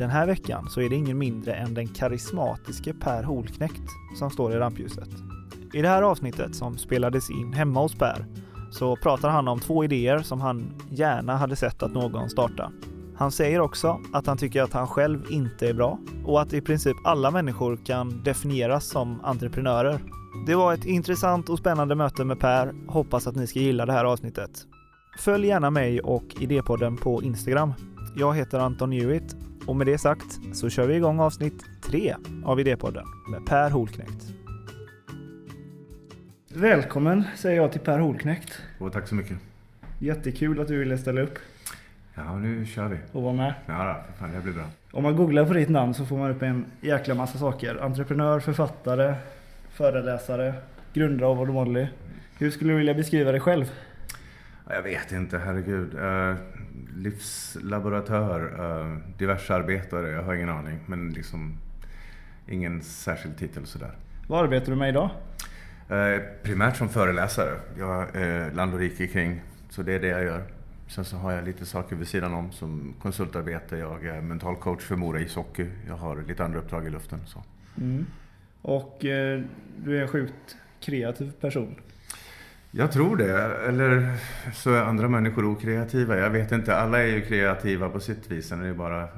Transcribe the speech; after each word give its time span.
Den 0.00 0.10
här 0.10 0.26
veckan 0.26 0.70
så 0.70 0.80
är 0.80 0.88
det 0.88 0.96
ingen 0.96 1.18
mindre 1.18 1.54
än 1.54 1.74
den 1.74 1.88
karismatiske 1.88 2.94
Per 2.94 3.22
Holknekt 3.22 3.82
som 4.18 4.30
står 4.30 4.52
i 4.52 4.56
rampljuset. 4.56 5.08
I 5.74 5.82
det 5.82 5.88
här 5.88 6.02
avsnittet 6.02 6.54
som 6.54 6.78
spelades 6.78 7.30
in 7.30 7.52
hemma 7.52 7.80
hos 7.80 7.94
Per 7.94 8.26
så 8.70 8.96
pratar 8.96 9.28
han 9.28 9.48
om 9.48 9.60
två 9.60 9.84
idéer 9.84 10.18
som 10.18 10.40
han 10.40 10.72
gärna 10.90 11.36
hade 11.36 11.56
sett 11.56 11.82
att 11.82 11.92
någon 11.92 12.30
starta. 12.30 12.72
Han 13.16 13.32
säger 13.32 13.60
också 13.60 14.00
att 14.12 14.26
han 14.26 14.38
tycker 14.38 14.62
att 14.62 14.72
han 14.72 14.86
själv 14.86 15.22
inte 15.30 15.68
är 15.68 15.74
bra 15.74 15.98
och 16.24 16.40
att 16.40 16.52
i 16.52 16.60
princip 16.60 16.96
alla 17.04 17.30
människor 17.30 17.78
kan 17.84 18.22
definieras 18.24 18.84
som 18.84 19.20
entreprenörer. 19.24 20.00
Det 20.46 20.54
var 20.54 20.74
ett 20.74 20.84
intressant 20.84 21.48
och 21.48 21.58
spännande 21.58 21.94
möte 21.94 22.24
med 22.24 22.40
Per. 22.40 22.72
Hoppas 22.88 23.26
att 23.26 23.36
ni 23.36 23.46
ska 23.46 23.58
gilla 23.58 23.86
det 23.86 23.92
här 23.92 24.04
avsnittet. 24.04 24.50
Följ 25.18 25.46
gärna 25.46 25.70
mig 25.70 26.00
och 26.00 26.24
Idépodden 26.40 26.96
på 26.96 27.22
Instagram. 27.22 27.72
Jag 28.16 28.34
heter 28.36 28.58
Anton 28.58 28.92
Hewitt 28.92 29.36
och 29.66 29.76
med 29.76 29.86
det 29.86 29.98
sagt 29.98 30.38
så 30.52 30.68
kör 30.70 30.86
vi 30.86 30.94
igång 30.96 31.20
avsnitt 31.20 31.62
3 31.82 32.14
av 32.44 32.60
Idépodden 32.60 33.04
med 33.30 33.46
Per 33.46 33.70
Holknekt. 33.70 34.26
Välkommen 36.54 37.24
säger 37.36 37.56
jag 37.56 37.72
till 37.72 37.80
Per 37.80 37.98
Holknekt. 37.98 38.62
Och 38.78 38.92
tack 38.92 39.08
så 39.08 39.14
mycket. 39.14 39.36
Jättekul 39.98 40.60
att 40.60 40.68
du 40.68 40.78
ville 40.78 40.98
ställa 40.98 41.20
upp 41.20 41.38
Ja, 42.14 42.38
nu 42.38 42.66
kör 42.66 42.88
vi. 42.88 42.96
och 43.12 43.22
vara 43.22 43.34
med. 43.34 43.54
Ja, 43.66 44.04
för 44.06 44.12
fan, 44.18 44.32
det 44.34 44.40
blir 44.40 44.52
bra. 44.52 44.64
Om 44.92 45.02
man 45.02 45.16
googlar 45.16 45.44
på 45.44 45.52
ditt 45.52 45.68
namn 45.68 45.94
så 45.94 46.06
får 46.06 46.18
man 46.18 46.30
upp 46.30 46.42
en 46.42 46.64
jäkla 46.80 47.14
massa 47.14 47.38
saker. 47.38 47.76
Entreprenör, 47.82 48.40
författare, 48.40 49.14
föreläsare, 49.70 50.54
grundare 50.92 51.28
av 51.28 51.40
Odd 51.40 51.48
Molly. 51.48 51.86
Hur 52.38 52.50
skulle 52.50 52.72
du 52.72 52.76
vilja 52.78 52.94
beskriva 52.94 53.30
dig 53.32 53.40
själv? 53.40 53.70
Ja, 54.68 54.74
Jag 54.74 54.82
vet 54.82 55.12
inte, 55.12 55.38
herregud. 55.38 55.94
Livslaboratör, 56.96 58.60
uh, 58.60 58.98
diversarbetare, 59.18 60.10
jag 60.10 60.22
har 60.22 60.34
ingen 60.34 60.50
aning. 60.50 60.78
Men 60.86 61.12
liksom 61.12 61.58
ingen 62.48 62.82
särskild 62.82 63.38
titel 63.38 63.66
sådär. 63.66 63.92
Vad 64.28 64.44
arbetar 64.44 64.72
du 64.72 64.78
med 64.78 64.88
idag? 64.88 65.10
Uh, 65.90 66.22
primärt 66.42 66.76
som 66.76 66.88
föreläsare. 66.88 67.56
Jag 67.78 68.16
är 68.16 68.52
land 68.52 68.74
och 68.74 68.80
rike 68.80 69.06
kring, 69.06 69.42
så 69.68 69.82
det 69.82 69.92
är 69.92 70.00
det 70.00 70.08
jag 70.08 70.24
gör. 70.24 70.42
Sen 70.88 71.04
så 71.04 71.16
har 71.16 71.32
jag 71.32 71.44
lite 71.44 71.66
saker 71.66 71.96
vid 71.96 72.08
sidan 72.08 72.34
om 72.34 72.52
som 72.52 72.94
konsultarbete. 73.02 73.76
Jag 73.76 74.04
är 74.04 74.20
mental 74.20 74.56
coach 74.56 74.82
för 74.82 74.96
Mora 74.96 75.20
ishockey. 75.20 75.66
Jag 75.86 75.94
har 75.94 76.22
lite 76.22 76.44
andra 76.44 76.58
uppdrag 76.58 76.86
i 76.86 76.90
luften. 76.90 77.18
Så. 77.26 77.42
Mm. 77.80 78.06
Och 78.62 79.04
eh, 79.04 79.42
du 79.84 79.98
är 79.98 80.02
en 80.02 80.08
sjukt 80.08 80.56
kreativ 80.80 81.32
person. 81.40 81.74
Jag 82.70 82.92
tror 82.92 83.16
det. 83.16 83.42
Eller 83.68 84.16
så 84.52 84.72
är 84.74 84.82
andra 84.82 85.08
människor 85.08 85.44
okreativa. 85.44 86.16
Jag 86.18 86.30
vet 86.30 86.52
inte. 86.52 86.76
Alla 86.76 86.98
är 87.02 87.06
ju 87.06 87.20
kreativa 87.20 87.88
på 87.88 88.00
sitt 88.00 88.30
vis. 88.30 88.48
Sen 88.48 88.60
är 88.62 88.66
det 88.68 88.74
bara 88.74 89.08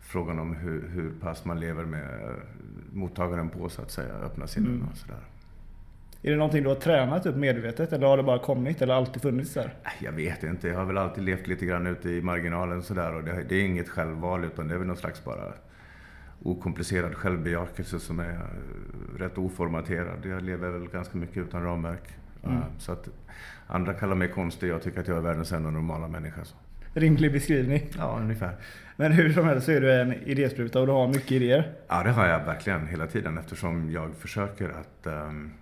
frågan 0.00 0.38
om 0.38 0.56
hur, 0.56 0.88
hur 0.88 1.10
pass 1.20 1.44
man 1.44 1.60
lever 1.60 1.84
med 1.84 2.34
mottagaren 2.92 3.48
på 3.48 3.68
så 3.68 3.82
att 3.82 3.90
säga. 3.90 4.14
Öppna 4.14 4.46
sinnen 4.46 4.74
Mm. 4.74 4.88
och 4.92 4.96
sådär. 4.96 5.20
Är 6.22 6.30
det 6.30 6.36
någonting 6.36 6.62
du 6.62 6.68
har 6.68 6.76
tränat 6.76 7.26
upp 7.26 7.36
medvetet 7.36 7.92
eller 7.92 8.06
har 8.06 8.16
det 8.16 8.22
bara 8.22 8.38
kommit 8.38 8.82
eller 8.82 8.94
alltid 8.94 9.22
funnits 9.22 9.54
där? 9.54 9.74
Jag 10.00 10.12
vet 10.12 10.42
inte. 10.42 10.68
Jag 10.68 10.78
har 10.78 10.84
väl 10.84 10.98
alltid 10.98 11.24
levt 11.24 11.46
lite 11.46 11.66
grann 11.66 11.86
ute 11.86 12.10
i 12.10 12.22
marginalen 12.22 12.82
sådär. 12.82 13.14
Och 13.14 13.24
det, 13.24 13.44
det 13.48 13.54
är 13.56 13.62
inget 13.64 13.88
självval 13.88 14.44
utan 14.44 14.68
det 14.68 14.74
är 14.74 14.78
väl 14.78 14.86
någon 14.86 14.96
slags 14.96 15.24
bara 15.24 15.52
okomplicerad 16.42 17.14
självbejakelse 17.14 18.00
som 18.00 18.20
är 18.20 18.38
rätt 19.18 19.38
oformaterad. 19.38 20.26
Jag 20.26 20.42
lever 20.42 20.70
väl 20.70 20.88
ganska 20.88 21.18
mycket 21.18 21.36
utan 21.36 21.62
ramverk. 21.64 22.02
Mm. 22.46 22.58
Eh, 22.58 22.68
Så 22.78 22.92
att 22.92 23.08
andra 23.66 23.94
kallar 23.94 24.14
mig 24.14 24.28
konstig. 24.28 24.68
Jag 24.68 24.82
tycker 24.82 25.00
att 25.00 25.08
jag 25.08 25.16
är 25.16 25.20
världens 25.20 25.52
enda 25.52 25.70
normala 25.70 26.08
människa. 26.08 26.44
Så. 26.44 26.56
Rimlig 26.94 27.32
beskrivning. 27.32 27.82
Ja, 27.98 28.18
ungefär. 28.20 28.56
Men 28.96 29.12
hur 29.12 29.32
som 29.32 29.44
helst 29.46 29.66
så 29.66 29.72
är 29.72 29.80
du 29.80 29.92
en 30.00 30.12
idéspruta 30.12 30.80
och 30.80 30.86
du 30.86 30.92
har 30.92 31.08
mycket 31.08 31.32
idéer. 31.32 31.72
Ja, 31.88 32.02
det 32.02 32.10
har 32.10 32.26
jag 32.26 32.44
verkligen 32.44 32.86
hela 32.86 33.06
tiden 33.06 33.38
eftersom 33.38 33.90
jag 33.90 34.14
försöker 34.14 34.68
att 34.68 35.06
um, 35.06 35.52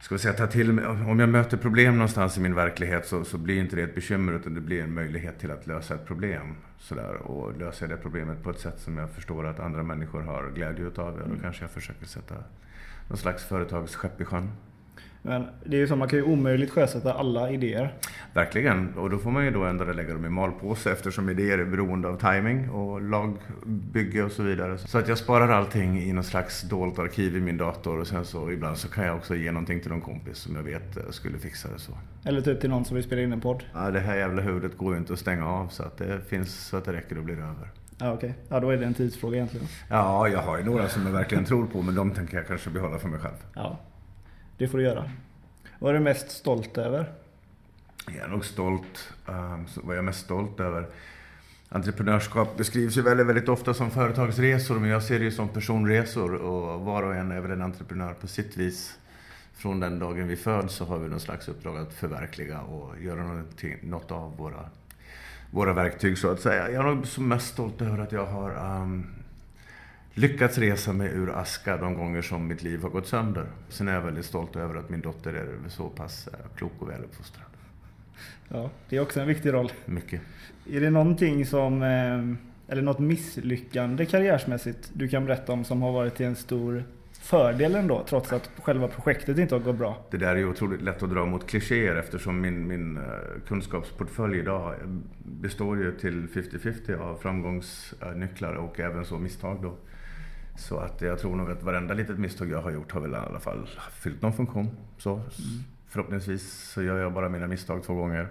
Ska 0.00 0.14
vi 0.14 0.18
säga, 0.18 0.34
ta 0.34 0.46
till 0.46 0.80
om 0.86 1.20
jag 1.20 1.28
möter 1.28 1.56
problem 1.56 1.94
någonstans 1.94 2.38
i 2.38 2.40
min 2.40 2.54
verklighet 2.54 3.06
så, 3.06 3.24
så 3.24 3.38
blir 3.38 3.60
inte 3.60 3.76
det 3.76 3.82
ett 3.82 3.94
bekymmer 3.94 4.32
utan 4.32 4.54
det 4.54 4.60
blir 4.60 4.82
en 4.82 4.94
möjlighet 4.94 5.38
till 5.38 5.50
att 5.50 5.66
lösa 5.66 5.94
ett 5.94 6.06
problem. 6.06 6.54
Sådär, 6.78 7.14
och 7.14 7.58
löser 7.58 7.88
jag 7.88 7.98
det 7.98 8.02
problemet 8.02 8.42
på 8.42 8.50
ett 8.50 8.58
sätt 8.58 8.80
som 8.80 8.98
jag 8.98 9.10
förstår 9.10 9.46
att 9.46 9.60
andra 9.60 9.82
människor 9.82 10.20
har 10.22 10.50
glädje 10.54 10.84
utav, 10.84 11.18
ja, 11.20 11.34
då 11.34 11.40
kanske 11.42 11.62
jag 11.64 11.70
försöker 11.70 12.06
sätta 12.06 12.34
någon 13.08 13.18
slags 13.18 13.44
företagsskepp 13.44 14.20
i 14.20 14.24
sjön. 14.24 14.50
Men 15.22 15.46
det 15.64 15.76
är 15.76 15.80
ju 15.80 15.86
så, 15.86 15.96
man 15.96 16.08
kan 16.08 16.18
ju 16.18 16.24
omöjligt 16.24 16.70
sjösätta 16.70 17.12
alla 17.12 17.50
idéer. 17.50 17.94
Verkligen, 18.34 18.94
och 18.94 19.10
då 19.10 19.18
får 19.18 19.30
man 19.30 19.44
ju 19.44 19.50
då 19.50 19.64
ändå 19.64 19.84
lägga 19.84 20.14
dem 20.14 20.24
i 20.24 20.28
malpåse 20.28 20.92
eftersom 20.92 21.28
idéer 21.28 21.58
är 21.58 21.64
beroende 21.64 22.08
av 22.08 22.16
timing 22.16 22.70
och 22.70 23.00
lagbygge 23.00 24.22
och 24.22 24.32
så 24.32 24.42
vidare. 24.42 24.78
Så 24.78 24.98
att 24.98 25.08
jag 25.08 25.18
sparar 25.18 25.48
allting 25.48 26.02
i 26.02 26.12
någon 26.12 26.24
slags 26.24 26.62
dolt 26.62 26.98
arkiv 26.98 27.36
i 27.36 27.40
min 27.40 27.56
dator 27.56 27.98
och 27.98 28.06
sen 28.06 28.24
så 28.24 28.50
ibland 28.50 28.76
så 28.76 28.88
kan 28.88 29.04
jag 29.04 29.16
också 29.16 29.34
ge 29.34 29.52
någonting 29.52 29.80
till 29.80 29.90
någon 29.90 30.00
kompis 30.00 30.38
som 30.38 30.56
jag 30.56 30.62
vet 30.62 30.96
eh, 30.96 31.02
skulle 31.10 31.38
fixa 31.38 31.68
det 31.72 31.78
så. 31.78 31.92
Eller 32.24 32.40
typ 32.40 32.60
till 32.60 32.70
någon 32.70 32.84
som 32.84 32.94
vill 32.94 33.04
spela 33.04 33.22
in 33.22 33.32
en 33.32 33.40
podd. 33.40 33.64
Ja, 33.74 33.90
det 33.90 34.00
här 34.00 34.16
jävla 34.16 34.42
huvudet 34.42 34.76
går 34.78 34.92
ju 34.94 34.98
inte 34.98 35.12
att 35.12 35.18
stänga 35.18 35.48
av 35.48 35.68
så 35.68 35.82
att 35.82 35.98
det 35.98 36.20
finns 36.28 36.66
så 36.66 36.76
att 36.76 36.84
det 36.84 36.92
räcker 36.92 37.18
och 37.18 37.24
blir 37.24 37.38
över. 37.38 37.70
Ja 37.98 38.12
okej, 38.12 38.34
ja 38.48 38.60
då 38.60 38.70
är 38.70 38.76
det 38.76 38.86
en 38.86 38.94
tidsfråga 38.94 39.36
egentligen. 39.36 39.66
Ja, 39.90 40.28
jag 40.28 40.42
har 40.42 40.58
ju 40.58 40.64
några 40.64 40.88
som 40.88 41.06
jag 41.06 41.12
verkligen 41.12 41.44
tror 41.44 41.66
på 41.66 41.82
men 41.82 41.94
de 41.94 42.10
tänker 42.10 42.36
jag 42.36 42.46
kanske 42.46 42.70
behålla 42.70 42.98
för 42.98 43.08
mig 43.08 43.20
själv. 43.20 43.34
Ja, 43.54 43.78
det 44.60 44.68
får 44.68 44.78
du 44.78 44.84
göra. 44.84 45.10
Vad 45.78 45.90
är 45.90 45.98
du 45.98 46.04
mest 46.04 46.30
stolt 46.30 46.78
över? 46.78 47.12
Jag 48.06 48.16
är 48.16 48.28
nog 48.28 48.44
stolt. 48.44 49.12
Um, 49.26 49.66
vad 49.74 49.92
är 49.92 49.96
jag 49.96 50.04
mest 50.04 50.24
stolt 50.24 50.60
över? 50.60 50.86
Entreprenörskap 51.68 52.56
beskrivs 52.56 52.96
ju 52.96 53.02
väldigt, 53.02 53.26
väldigt 53.26 53.48
ofta 53.48 53.74
som 53.74 53.90
företagsresor, 53.90 54.78
men 54.78 54.90
jag 54.90 55.02
ser 55.02 55.18
det 55.18 55.24
ju 55.24 55.30
som 55.30 55.48
personresor 55.48 56.34
och 56.34 56.80
var 56.80 57.02
och 57.02 57.14
en 57.14 57.32
är 57.32 57.40
väl 57.40 57.50
en 57.50 57.62
entreprenör 57.62 58.14
på 58.14 58.26
sitt 58.26 58.56
vis. 58.56 58.98
Från 59.54 59.80
den 59.80 59.98
dagen 59.98 60.28
vi 60.28 60.36
föds 60.36 60.74
så 60.74 60.84
har 60.84 60.98
vi 60.98 61.08
någon 61.08 61.20
slags 61.20 61.48
uppdrag 61.48 61.78
att 61.78 61.92
förverkliga 61.92 62.60
och 62.60 63.00
göra 63.00 63.44
något 63.82 64.10
av 64.10 64.36
våra, 64.36 64.70
våra 65.50 65.72
verktyg 65.72 66.18
så 66.18 66.30
att 66.30 66.40
säga. 66.40 66.70
Jag 66.70 66.88
är 66.88 66.94
nog 66.94 67.06
som 67.06 67.28
mest 67.28 67.52
stolt 67.52 67.82
över 67.82 67.98
att 67.98 68.12
jag 68.12 68.26
har 68.26 68.80
um, 68.80 69.06
lyckats 70.14 70.58
resa 70.58 70.92
mig 70.92 71.08
ur 71.08 71.30
aska 71.30 71.76
de 71.76 71.94
gånger 71.94 72.22
som 72.22 72.46
mitt 72.46 72.62
liv 72.62 72.82
har 72.82 72.90
gått 72.90 73.06
sönder. 73.06 73.46
Sen 73.68 73.88
är 73.88 73.94
jag 73.94 74.00
väldigt 74.00 74.24
stolt 74.24 74.56
över 74.56 74.76
att 74.76 74.90
min 74.90 75.00
dotter 75.00 75.32
är 75.34 75.68
så 75.68 75.88
pass 75.88 76.28
eh, 76.28 76.56
klok 76.56 76.72
och 76.78 76.90
väluppfostrad. 76.90 77.44
Ja, 78.48 78.70
det 78.88 78.96
är 78.96 79.00
också 79.00 79.20
en 79.20 79.28
viktig 79.28 79.52
roll. 79.52 79.72
Mycket. 79.84 80.20
Är 80.70 80.80
det 80.80 80.90
någonting 80.90 81.46
som, 81.46 81.82
eh, 81.82 82.72
eller 82.72 82.82
något 82.82 82.98
misslyckande 82.98 84.06
karriärsmässigt 84.06 84.90
du 84.92 85.08
kan 85.08 85.24
berätta 85.24 85.52
om 85.52 85.64
som 85.64 85.82
har 85.82 85.92
varit 85.92 86.14
till 86.14 86.26
en 86.26 86.36
stor 86.36 86.84
fördel 87.12 87.74
ändå, 87.74 88.04
trots 88.08 88.32
att 88.32 88.50
själva 88.62 88.88
projektet 88.88 89.38
inte 89.38 89.54
har 89.54 89.62
gått 89.62 89.76
bra? 89.76 89.96
Det 90.10 90.16
där 90.16 90.28
är 90.28 90.36
ju 90.36 90.48
otroligt 90.48 90.82
lätt 90.82 91.02
att 91.02 91.10
dra 91.10 91.26
mot 91.26 91.46
klichéer 91.46 91.96
eftersom 91.96 92.40
min, 92.40 92.66
min 92.68 92.96
eh, 92.96 93.02
kunskapsportfölj 93.46 94.38
idag 94.38 94.74
består 95.18 95.78
ju 95.78 95.92
till 95.92 96.28
50-50 96.28 97.00
av 97.00 97.16
framgångsnycklar 97.16 98.54
och 98.54 98.80
även 98.80 99.04
så 99.04 99.18
misstag 99.18 99.62
då. 99.62 99.76
Så 100.56 100.78
att 100.78 101.00
jag 101.00 101.18
tror 101.18 101.36
nog 101.36 101.50
att 101.50 101.62
varenda 101.62 101.94
litet 101.94 102.18
misstag 102.18 102.50
jag 102.50 102.62
har 102.62 102.70
gjort 102.70 102.92
har 102.92 103.00
väl 103.00 103.12
i 103.12 103.16
alla 103.16 103.40
fall 103.40 103.68
fyllt 103.92 104.22
någon 104.22 104.32
funktion. 104.32 104.70
Så 104.98 105.20
förhoppningsvis 105.88 106.70
så 106.74 106.82
gör 106.82 106.98
jag 106.98 107.12
bara 107.12 107.28
mina 107.28 107.46
misstag 107.46 107.82
två 107.84 107.94
gånger. 107.94 108.28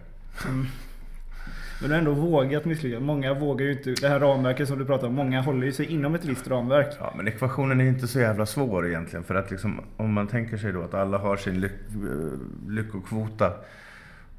Men 1.81 1.89
du 1.89 1.95
har 1.95 1.99
ändå 1.99 2.13
vågat 2.13 2.65
misslyckas. 2.65 3.01
Många 3.01 3.33
vågar 3.33 3.65
ju 3.65 3.71
inte, 3.71 3.89
det 4.01 4.07
här 4.07 4.19
ramverket 4.19 4.67
som 4.67 4.79
du 4.79 4.85
pratar 4.85 5.07
om, 5.07 5.13
många 5.13 5.41
håller 5.41 5.65
ju 5.65 5.71
sig 5.71 5.85
inom 5.85 6.15
ett 6.15 6.25
visst 6.25 6.47
ramverk. 6.47 6.95
Ja, 6.99 7.13
men 7.17 7.27
ekvationen 7.27 7.81
är 7.81 7.85
inte 7.85 8.07
så 8.07 8.19
jävla 8.19 8.45
svår 8.45 8.87
egentligen. 8.87 9.23
För 9.23 9.35
att 9.35 9.51
liksom, 9.51 9.81
om 9.97 10.13
man 10.13 10.27
tänker 10.27 10.57
sig 10.57 10.71
då 10.71 10.81
att 10.83 10.93
alla 10.93 11.17
har 11.17 11.37
sin 11.37 11.59
lyck, 11.59 11.71
eh, 11.71 12.69
lyckokvota. 12.69 13.53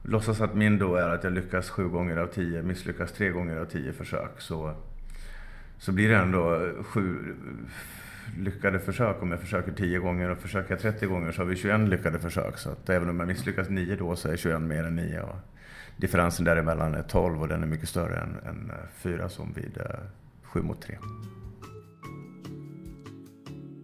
Låtsas 0.03 0.41
att 0.41 0.55
min 0.55 0.79
då 0.79 0.95
är 0.97 1.09
att 1.09 1.25
jag 1.25 1.33
lyckas 1.33 1.71
sju 1.71 1.89
gånger 1.89 2.17
av 2.17 2.27
tio, 2.27 2.63
misslyckas 2.63 3.13
tre 3.13 3.29
gånger 3.29 3.57
av 3.57 3.65
tio 3.65 3.93
försök. 3.93 4.41
Så, 4.41 4.75
så 5.81 5.93
blir 5.93 6.09
det 6.09 6.17
ändå 6.17 6.73
sju 6.83 7.35
lyckade 8.39 8.79
försök 8.79 9.23
om 9.23 9.31
jag 9.31 9.41
försöker 9.41 9.73
10 9.73 9.99
gånger 9.99 10.31
och 10.31 10.39
försöker 10.39 10.71
jag 10.71 10.81
30 10.81 11.07
gånger 11.07 11.33
så 11.33 11.43
har 11.43 11.47
vi 11.47 11.57
21 11.57 11.81
lyckade 11.81 12.19
försök. 12.19 12.59
Så 12.59 12.71
att 12.71 12.91
även 12.91 13.09
om 13.09 13.21
jag 13.21 13.29
misslyckas 13.29 13.69
9 13.69 13.97
då 13.97 14.17
så 14.17 14.29
är 14.29 14.37
21 14.37 14.61
mer 14.63 14.85
än 14.85 14.97
9. 14.97 15.21
Och 15.21 15.37
differensen 15.97 16.45
däremellan 16.45 16.95
är 16.95 17.03
12 17.03 17.41
och 17.41 17.49
den 17.49 17.63
är 17.63 17.67
mycket 17.67 17.89
större 17.89 18.21
än, 18.21 18.37
än 18.47 18.73
4 18.95 19.29
som 19.29 19.53
vid 19.53 19.79
eh, 19.79 19.85
7 20.43 20.63
mot 20.63 20.83
3. 20.83 20.99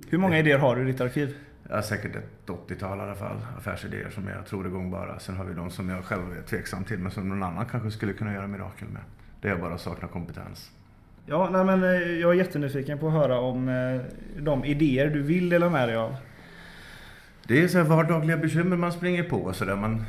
Hur 0.08 0.18
många 0.18 0.38
idéer 0.38 0.58
har 0.58 0.76
du 0.76 0.82
i 0.82 0.84
ditt 0.84 1.00
arkiv? 1.00 1.36
Har 1.70 1.82
säkert 1.82 2.16
ett 2.16 2.46
80-tal 2.46 2.98
i 2.98 3.00
alla 3.00 3.14
fall 3.14 3.36
affärsidéer 3.58 4.10
som 4.10 4.28
jag 4.28 4.46
tror 4.46 4.66
är 4.66 4.70
gångbara. 4.70 5.18
Sen 5.18 5.36
har 5.36 5.44
vi 5.44 5.54
de 5.54 5.70
som 5.70 5.88
jag 5.88 6.04
själv 6.04 6.32
är 6.38 6.42
tveksam 6.42 6.84
till 6.84 6.98
men 6.98 7.12
som 7.12 7.28
någon 7.28 7.42
annan 7.42 7.66
kanske 7.66 7.90
skulle 7.90 8.12
kunna 8.12 8.34
göra 8.34 8.46
mirakel 8.46 8.88
med. 8.88 9.02
Det 9.40 9.48
jag 9.48 9.60
bara 9.60 9.78
saknar 9.78 10.08
kompetens. 10.08 10.70
Ja, 11.28 11.48
nej 11.52 11.64
men 11.64 11.84
eh, 11.84 12.20
jag 12.20 12.30
är 12.30 12.34
jättenyfiken 12.34 12.98
på 12.98 13.06
att 13.06 13.12
höra 13.12 13.40
om 13.40 13.68
eh, 13.68 14.00
de 14.42 14.64
idéer 14.64 15.10
du 15.10 15.22
vill 15.22 15.48
dela 15.48 15.70
med 15.70 15.88
dig 15.88 15.96
av. 15.96 16.16
Det 17.46 17.62
är 17.62 17.68
så 17.68 17.78
här 17.78 17.84
vardagliga 17.84 18.36
bekymmer 18.36 18.76
man 18.76 18.92
springer 18.92 19.22
på. 19.22 19.52
Så 19.52 19.64
där 19.64 19.76
man, 19.76 20.04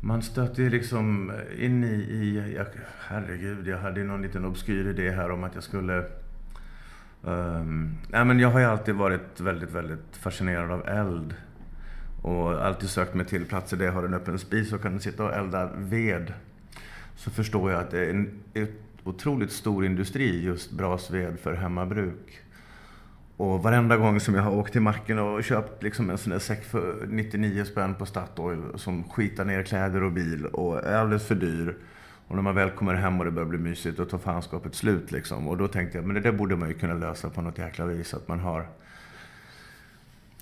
man 0.00 0.22
stöter 0.22 0.62
ju 0.62 0.70
liksom 0.70 1.32
in 1.58 1.84
i, 1.84 1.94
i 1.94 2.54
jag, 2.56 2.66
herregud, 3.08 3.68
jag 3.68 3.78
hade 3.78 4.00
ju 4.00 4.06
någon 4.06 4.22
liten 4.22 4.44
obskyr 4.44 4.88
idé 4.88 5.10
här 5.10 5.30
om 5.30 5.44
att 5.44 5.54
jag 5.54 5.64
skulle 5.64 6.04
Um, 7.24 7.98
nej, 8.08 8.24
men 8.24 8.40
jag 8.40 8.50
har 8.50 8.60
ju 8.60 8.66
alltid 8.66 8.94
varit 8.94 9.40
väldigt, 9.40 9.70
väldigt 9.70 10.16
fascinerad 10.16 10.70
av 10.70 10.88
eld. 10.88 11.34
Och 12.22 12.66
alltid 12.66 12.88
sökt 12.90 13.14
mig 13.14 13.26
till 13.26 13.44
platser 13.44 13.76
där 13.76 13.84
jag 13.84 13.92
har 13.92 14.02
en 14.02 14.14
öppen 14.14 14.38
spis 14.38 14.72
och 14.72 14.82
kan 14.82 15.00
sitta 15.00 15.24
och 15.24 15.34
elda 15.34 15.70
ved. 15.76 16.32
Så 17.16 17.30
förstår 17.30 17.70
jag 17.70 17.80
att 17.80 17.90
det 17.90 18.06
är 18.06 18.10
en 18.10 18.40
otroligt 19.04 19.52
stor 19.52 19.84
industri, 19.84 20.44
just 20.44 20.70
brasved 20.70 21.40
för 21.40 21.54
hemmabruk. 21.54 22.40
Och 23.36 23.62
varenda 23.62 23.96
gång 23.96 24.20
som 24.20 24.34
jag 24.34 24.42
har 24.42 24.56
åkt 24.56 24.72
till 24.72 24.80
macken 24.80 25.18
och 25.18 25.44
köpt 25.44 25.82
liksom 25.82 26.10
en 26.10 26.18
sån 26.18 26.30
där 26.30 26.38
säck 26.38 26.64
för 26.64 27.06
99 27.08 27.64
spänn 27.64 27.94
på 27.94 28.06
Statoil 28.06 28.62
som 28.74 29.04
skitar 29.04 29.44
ner 29.44 29.62
kläder 29.62 30.02
och 30.02 30.12
bil 30.12 30.46
och 30.46 30.84
är 30.84 30.96
alldeles 30.96 31.26
för 31.26 31.34
dyr. 31.34 31.76
Och 32.28 32.36
när 32.36 32.42
man 32.42 32.54
väl 32.54 32.70
kommer 32.70 32.94
hem 32.94 33.18
och 33.18 33.24
det 33.24 33.30
börjar 33.30 33.48
bli 33.48 33.58
mysigt, 33.58 33.96
då 33.96 34.04
tar 34.04 34.18
fanskapet 34.18 34.74
slut 34.74 35.12
liksom. 35.12 35.48
Och 35.48 35.56
då 35.56 35.68
tänkte 35.68 35.98
jag, 35.98 36.06
men 36.06 36.14
det 36.14 36.20
där 36.20 36.32
borde 36.32 36.56
man 36.56 36.68
ju 36.68 36.74
kunna 36.74 36.94
lösa 36.94 37.30
på 37.30 37.42
något 37.42 37.58
jäkla 37.58 37.86
vis. 37.86 38.14
Att 38.14 38.28
man 38.28 38.40
har... 38.40 38.66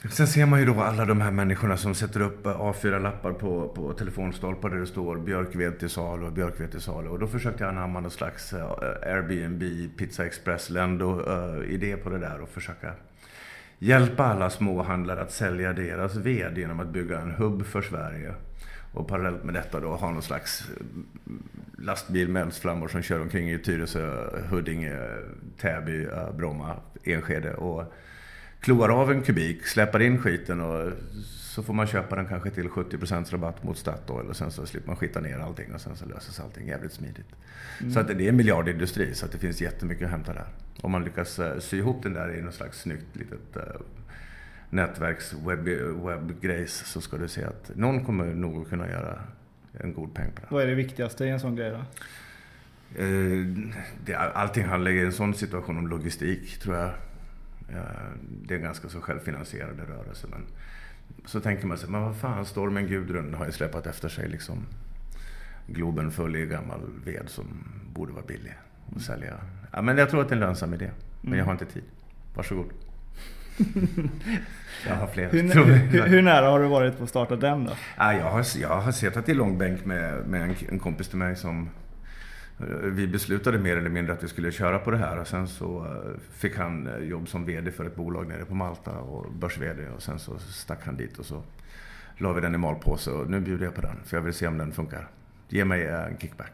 Sen 0.09 0.27
ser 0.27 0.47
man 0.47 0.61
ju 0.61 0.67
då 0.67 0.81
alla 0.81 1.05
de 1.05 1.21
här 1.21 1.31
människorna 1.31 1.77
som 1.77 1.95
sätter 1.95 2.21
upp 2.21 2.47
A4-lappar 2.47 3.33
på, 3.33 3.69
på 3.69 3.93
telefonstolpar 3.93 4.71
där 4.71 4.77
det 4.77 4.87
står 4.87 5.17
björkved 5.17 5.79
till 5.79 5.91
salu 5.91 6.27
och 6.27 6.33
björkved 6.33 6.71
till 6.71 6.81
salu. 6.81 7.09
Och 7.09 7.19
då 7.19 7.27
försökte 7.27 7.65
jag 7.65 7.71
anamma 7.71 8.01
någon 8.01 8.11
slags 8.11 8.53
eh, 8.53 8.71
Airbnb, 9.03 9.63
Pizza 9.99 10.27
Express, 10.27 10.71
Lendo-idé 10.71 11.91
eh, 11.91 11.97
uh, 11.97 12.03
på 12.03 12.11
det 12.11 12.19
där 12.19 12.41
och 12.41 12.49
försöka 12.49 12.93
hjälpa 13.79 14.25
alla 14.25 14.51
småhandlare 14.51 15.23
att 15.23 15.33
sälja 15.33 15.73
deras 15.73 16.17
ved 16.17 16.59
genom 16.59 16.81
att 16.81 16.89
bygga 16.89 17.21
en 17.21 17.31
hubb 17.31 17.67
för 17.67 17.83
Sverige. 17.83 18.35
Och 18.93 19.09
parallellt 19.09 19.45
med 19.45 19.55
detta 19.55 19.81
då 19.81 19.89
ha 19.89 20.11
någon 20.11 20.23
slags 20.23 20.71
eh, 20.71 20.87
lastbil 21.79 22.29
med 22.29 22.43
eldsflammor 22.43 22.89
som 22.89 23.03
kör 23.03 23.21
omkring 23.21 23.51
i 23.51 23.59
Tyresö, 23.59 24.29
Huddinge, 24.49 24.95
Täby, 25.61 26.07
Bromma, 26.37 26.77
Enskede 27.05 27.55
och 27.55 27.93
kloar 28.61 28.89
av 28.89 29.11
en 29.11 29.23
kubik, 29.23 29.67
släpar 29.67 30.03
in 30.03 30.19
skiten 30.19 30.61
och 30.61 30.93
så 31.25 31.63
får 31.63 31.75
man 31.75 31.87
köpa 31.87 32.17
den 32.17 32.27
kanske 32.27 32.51
till 32.51 32.69
70% 32.69 33.33
rabatt 33.33 33.65
mot 33.65 33.79
Statoil 33.79 34.27
och 34.27 34.37
sen 34.37 34.51
så 34.51 34.67
slipper 34.67 34.87
man 34.87 34.97
skita 34.97 35.21
ner 35.21 35.39
allting 35.39 35.75
och 35.75 35.81
sen 35.81 35.97
så 35.97 36.07
löses 36.07 36.41
allting 36.41 36.69
jävligt 36.69 36.93
smidigt. 36.93 37.37
Mm. 37.81 37.93
Så 37.93 38.01
att 38.01 38.09
det 38.09 38.25
är 38.25 38.29
en 38.29 38.37
miljardindustri 38.37 39.15
så 39.15 39.27
att 39.27 39.33
det 39.33 39.39
finns 39.39 39.61
jättemycket 39.61 40.05
att 40.05 40.11
hämta 40.11 40.33
där. 40.33 40.47
Om 40.81 40.91
man 40.93 41.05
lyckas 41.05 41.39
eh, 41.39 41.59
sy 41.59 41.79
ihop 41.79 42.03
den 42.03 42.13
där 42.13 42.39
i 42.39 42.43
något 42.43 42.55
slags 42.55 42.81
snyggt 42.81 43.17
litet 43.17 43.57
nätverks 44.71 45.35
webbgrejs 45.47 46.73
så 46.87 47.01
ska 47.01 47.17
du 47.17 47.29
se 47.29 47.45
att 47.45 47.71
någon 47.75 48.05
kommer 48.05 48.25
nog 48.25 48.69
kunna 48.69 48.89
göra 48.89 49.19
en 49.73 49.95
god 49.95 50.15
peng 50.15 50.31
på 50.35 50.41
det. 50.41 50.47
Vad 50.51 50.63
är 50.63 50.67
det 50.67 50.75
viktigaste 50.75 51.25
i 51.25 51.29
en 51.29 51.41
sån 51.41 51.57
grej 51.57 51.71
då? 51.71 51.77
Eh, 53.03 53.47
det, 54.05 54.15
allting 54.15 54.65
handlar 54.65 54.91
i 54.91 55.01
en 55.01 55.13
sån 55.13 55.35
situation 55.35 55.79
om 55.79 55.89
logistik 55.89 56.59
tror 56.59 56.77
jag. 56.77 56.91
Det 58.27 58.55
är 58.55 58.59
ganska 58.59 58.89
så 58.89 59.01
självfinansierade 59.01 59.83
rörelse. 59.83 60.27
Men 60.31 60.47
så 61.25 61.41
tänker 61.41 61.67
man 61.67 61.79
sig, 61.79 61.91
men 61.91 62.03
vad 62.03 62.17
fan, 62.17 62.47
stormen 62.47 62.87
Gudrun 62.87 63.35
har 63.35 63.47
ju 63.47 63.53
släpat 63.53 63.87
efter 63.87 64.09
sig 64.09 64.29
liksom 64.29 64.67
Globen 65.67 66.11
full 66.11 66.37
i 66.37 66.47
gammal 66.47 66.81
ved 67.05 67.29
som 67.29 67.45
borde 67.95 68.13
vara 68.13 68.25
billig 68.27 68.55
att 68.97 69.03
sälja. 69.03 69.35
Ja, 69.73 69.83
men 69.83 69.99
jag 69.99 70.11
tror 70.11 70.21
att 70.21 70.29
det 70.29 70.33
är 70.33 70.37
en 70.37 70.41
lönsam 70.41 70.75
idé. 70.75 70.91
Men 71.21 71.39
jag 71.39 71.45
har 71.45 71.53
inte 71.53 71.65
tid. 71.65 71.85
Varsågod. 72.35 72.71
Jag 74.89 74.95
har 74.95 75.07
fler. 75.07 75.31
Hur, 75.31 75.43
hur, 75.65 76.07
hur, 76.07 76.23
nära 76.23 76.47
har 76.47 76.61
du 76.61 76.69
varit 76.69 76.99
på 76.99 77.05
att 77.05 77.11
starta 77.11 77.37
den 77.37 77.65
då? 77.65 77.73
Ja, 77.97 78.15
jag, 78.15 78.31
har, 78.31 78.47
jag 78.61 78.81
har 78.81 78.93
suttit 78.93 79.29
i 79.29 79.35
långbänk 79.35 79.85
med, 79.85 80.27
med 80.27 80.43
en, 80.43 80.55
en 80.69 80.79
kompis 80.79 81.09
till 81.09 81.19
mig 81.19 81.37
som 81.37 81.63
eh, 81.63 81.69
vi 82.83 83.07
beslutade 83.07 83.59
mer 83.59 83.77
eller 83.77 83.91
mindre 83.91 84.13
att 84.13 84.25
vi 84.25 84.29
skulle 84.29 84.53
köra 84.53 84.79
på 84.79 84.91
det 84.91 84.97
här 84.97 85.19
och 85.19 85.27
sen 85.27 85.49
så 85.49 85.87
eh, 85.87 86.21
fick 86.33 86.57
han 86.57 86.87
eh, 86.87 86.99
jobb 86.99 87.29
som 87.29 87.45
VD 87.45 87.71
för 87.71 87.85
ett 87.85 87.97
bolag 87.97 88.29
nere 88.29 88.45
på 88.45 88.55
Malta 88.55 88.99
och 88.99 89.33
börs-VD 89.33 89.89
och 89.89 90.03
sen 90.03 90.19
så 90.19 90.39
stack 90.39 90.85
han 90.85 90.97
dit 90.97 91.19
och 91.19 91.27
så 91.27 91.43
la 92.17 92.33
vi 92.33 92.41
den 92.41 92.55
i 92.55 92.59
malpåse 92.59 93.11
och 93.11 93.31
nu 93.31 93.41
bjuder 93.41 93.65
jag 93.65 93.75
på 93.75 93.81
den 93.81 93.97
för 94.05 94.17
jag 94.17 94.25
vill 94.25 94.35
se 94.35 94.47
om 94.47 94.59
den 94.59 94.73
funkar. 94.73 95.09
Ge 95.49 95.65
mig 95.65 95.87
en 95.87 96.19
kickback. 96.19 96.53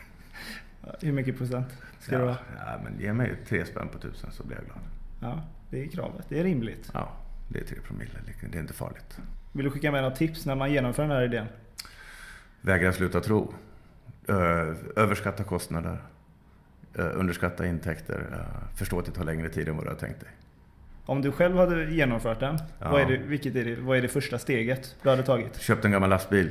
Hur 1.00 1.12
mycket 1.12 1.38
procent 1.38 1.68
ska 1.98 2.12
ja, 2.12 2.18
det 2.18 2.24
vara? 2.24 2.38
Ja, 2.56 2.80
men 2.84 3.00
ge 3.00 3.12
mig 3.12 3.36
tre 3.48 3.64
spänn 3.64 3.88
på 3.88 3.98
tusen 3.98 4.30
så 4.32 4.44
blir 4.44 4.56
jag 4.56 4.64
glad. 4.64 4.78
Ja. 5.20 5.42
Det 5.70 5.82
är 5.82 5.88
kravet. 5.88 6.26
Det 6.28 6.40
är 6.40 6.44
rimligt. 6.44 6.90
Ja, 6.94 7.12
det 7.48 7.60
är 7.60 7.64
3 7.64 7.78
promille. 7.86 8.18
Det 8.50 8.58
är 8.58 8.60
inte 8.60 8.72
farligt. 8.72 9.18
Vill 9.52 9.64
du 9.64 9.70
skicka 9.70 9.92
med 9.92 10.02
några 10.02 10.16
tips 10.16 10.46
när 10.46 10.54
man 10.54 10.72
genomför 10.72 11.02
den 11.02 11.10
här 11.10 11.22
idén? 11.22 11.46
Vägra 12.60 12.92
sluta 12.92 13.20
tro. 13.20 13.54
Överskatta 14.96 15.44
kostnader. 15.44 15.96
Underskatta 16.94 17.66
intäkter. 17.66 18.44
Förstå 18.76 18.98
att 18.98 19.06
det 19.06 19.12
tar 19.12 19.24
längre 19.24 19.48
tid 19.48 19.68
än 19.68 19.76
vad 19.76 19.84
du 19.84 19.88
har 19.88 19.96
tänkt 19.96 20.20
dig. 20.20 20.28
Om 21.06 21.22
du 21.22 21.32
själv 21.32 21.56
hade 21.56 21.84
genomfört 21.84 22.40
den, 22.40 22.58
ja. 22.78 22.90
vad, 22.90 23.00
är 23.00 23.06
det, 23.06 23.16
vilket 23.16 23.56
är 23.56 23.64
det, 23.64 23.76
vad 23.76 23.98
är 23.98 24.02
det 24.02 24.08
första 24.08 24.38
steget 24.38 24.96
du 25.02 25.10
hade 25.10 25.22
tagit? 25.22 25.60
Köpt 25.60 25.84
en 25.84 25.90
gammal 25.90 26.10
lastbil. 26.10 26.50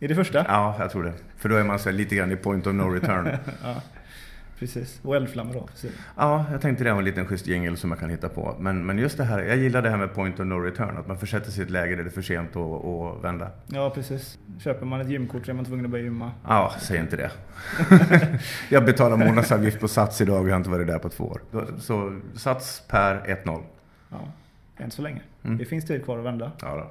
Är 0.00 0.08
det 0.08 0.14
första? 0.14 0.44
Ja, 0.48 0.76
jag 0.78 0.90
tror 0.90 1.02
det. 1.02 1.12
För 1.36 1.48
då 1.48 1.56
är 1.56 1.64
man 1.64 1.78
så 1.78 1.90
lite 1.90 2.14
grann 2.14 2.32
i 2.32 2.36
point 2.36 2.66
of 2.66 2.74
no 2.74 2.82
return. 2.82 3.28
ja. 3.62 3.82
Precis, 4.60 5.00
och 5.02 5.16
eldflammor 5.16 5.54
då? 5.54 5.66
Precis. 5.66 5.92
Ja, 6.16 6.44
jag 6.50 6.60
tänkte 6.60 6.84
det 6.84 6.92
var 6.92 6.98
en 6.98 7.04
liten 7.04 7.26
schysst 7.26 7.46
jingel 7.46 7.76
som 7.76 7.88
man 7.88 7.98
kan 7.98 8.10
hitta 8.10 8.28
på. 8.28 8.56
Men, 8.58 8.86
men 8.86 8.98
just 8.98 9.16
det 9.16 9.24
här, 9.24 9.42
jag 9.42 9.56
gillar 9.56 9.82
det 9.82 9.90
här 9.90 9.96
med 9.96 10.14
point 10.14 10.40
of 10.40 10.46
no 10.46 10.54
return. 10.54 10.96
Att 10.96 11.06
man 11.06 11.18
försätter 11.18 11.50
sig 11.50 11.60
i 11.60 11.64
ett 11.64 11.70
läge 11.70 11.96
där 11.96 12.02
det 12.02 12.08
är 12.08 12.12
för 12.12 12.22
sent 12.22 12.56
att, 12.56 12.84
att 12.84 13.24
vända. 13.24 13.50
Ja, 13.66 13.90
precis. 13.90 14.38
Köper 14.58 14.86
man 14.86 15.00
ett 15.00 15.08
gymkort 15.08 15.44
så 15.44 15.50
är 15.50 15.54
man 15.54 15.64
tvungen 15.64 15.84
att 15.84 15.90
börja 15.90 16.04
gymma. 16.04 16.32
Ja, 16.46 16.74
säg 16.80 16.98
inte 16.98 17.16
det. 17.16 17.30
jag 18.68 18.84
betalar 18.84 19.16
månadsavgift 19.16 19.80
på 19.80 19.88
Sats 19.88 20.20
idag 20.20 20.40
och 20.40 20.48
jag 20.48 20.52
har 20.52 20.58
inte 20.58 20.70
varit 20.70 20.86
där 20.86 20.98
på 20.98 21.08
två 21.08 21.24
år. 21.24 21.40
Så 21.78 22.20
Sats 22.34 22.82
per 22.88 23.14
1-0. 23.44 23.62
Ja, 24.10 24.18
än 24.76 24.90
så 24.90 25.02
länge. 25.02 25.20
Mm. 25.44 25.58
Det 25.58 25.64
finns 25.64 25.86
tid 25.86 26.04
kvar 26.04 26.18
att 26.18 26.24
vända. 26.24 26.52
Ja, 26.60 26.76
då. 26.76 26.90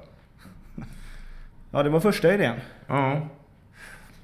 ja, 1.70 1.82
det 1.82 1.90
var 1.90 2.00
första 2.00 2.34
idén. 2.34 2.56
Ja. 2.86 3.28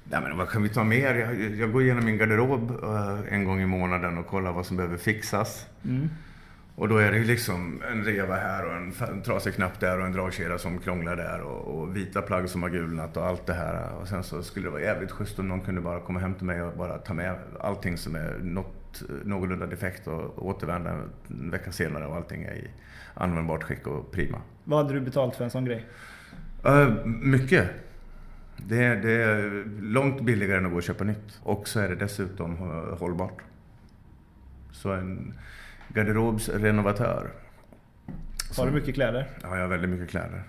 Ja, 0.09 0.21
men 0.21 0.37
vad 0.37 0.49
kan 0.49 0.63
vi 0.63 0.69
ta 0.69 0.83
mer? 0.83 1.15
Jag, 1.15 1.55
jag 1.55 1.71
går 1.71 1.81
igenom 1.81 2.05
min 2.05 2.17
garderob 2.17 2.71
uh, 2.83 3.33
en 3.33 3.43
gång 3.43 3.61
i 3.61 3.65
månaden 3.65 4.17
och 4.17 4.27
kollar 4.27 4.51
vad 4.51 4.65
som 4.65 4.77
behöver 4.77 4.97
fixas. 4.97 5.65
Mm. 5.85 6.09
Och 6.75 6.89
då 6.89 6.97
är 6.97 7.11
det 7.11 7.17
ju 7.17 7.23
liksom 7.23 7.81
en 7.91 8.03
reva 8.03 8.35
här 8.35 8.65
och 8.65 8.73
en, 8.73 8.93
en 9.09 9.21
trasig 9.21 9.53
knapp 9.53 9.79
där 9.79 9.99
och 9.99 10.05
en 10.05 10.11
dragkedja 10.11 10.57
som 10.57 10.79
krånglar 10.79 11.15
där 11.15 11.41
och, 11.41 11.79
och, 11.79 11.95
vita 11.95 12.21
plagg 12.21 12.49
som 12.49 12.63
har 12.63 12.69
gulnat 12.69 13.17
och 13.17 13.25
allt 13.25 13.45
det 13.45 13.53
här. 13.53 13.93
Och 14.01 14.07
sen 14.07 14.23
så 14.23 14.43
skulle 14.43 14.65
det 14.65 14.69
vara 14.69 14.81
jävligt 14.81 15.11
schysst 15.11 15.39
om 15.39 15.47
någon 15.47 15.61
kunde 15.61 15.81
bara 15.81 15.99
komma 15.99 16.19
hem 16.19 16.33
till 16.33 16.45
mig 16.45 16.61
och 16.61 16.77
bara 16.77 16.97
ta 16.97 17.13
med 17.13 17.35
allting 17.59 17.97
som 17.97 18.15
är 18.15 18.37
något, 18.41 19.03
någorlunda 19.23 19.65
defekt 19.65 20.07
och 20.07 20.47
återvända 20.47 20.89
en 21.27 21.51
vecka 21.51 21.71
senare 21.71 22.05
och 22.05 22.15
allting 22.15 22.43
är 22.43 22.53
i 22.53 22.67
användbart 23.13 23.63
skick 23.63 23.87
och 23.87 24.11
prima. 24.11 24.41
Vad 24.63 24.83
hade 24.83 24.93
du 24.93 25.01
betalt 25.01 25.35
för 25.35 25.43
en 25.43 25.51
sån 25.51 25.65
grej? 25.65 25.85
Uh, 26.65 27.05
mycket. 27.05 27.69
Det 28.57 28.83
är, 28.83 28.95
det 28.95 29.11
är 29.11 29.65
långt 29.81 30.21
billigare 30.21 30.57
än 30.57 30.65
att 30.65 30.71
gå 30.71 30.77
och 30.77 30.83
köpa 30.83 31.03
nytt. 31.03 31.39
Och 31.43 31.67
så 31.67 31.79
är 31.79 31.89
det 31.89 31.95
dessutom 31.95 32.57
hållbart. 32.99 33.41
Så 34.71 34.91
en 34.91 35.33
garderobsrenovatör. 35.87 37.31
Har 38.57 38.65
du 38.65 38.71
mycket 38.71 38.95
kläder? 38.95 39.27
Ja, 39.41 39.55
jag 39.55 39.61
har 39.61 39.67
väldigt 39.67 39.89
mycket 39.89 40.09
kläder. 40.09 40.43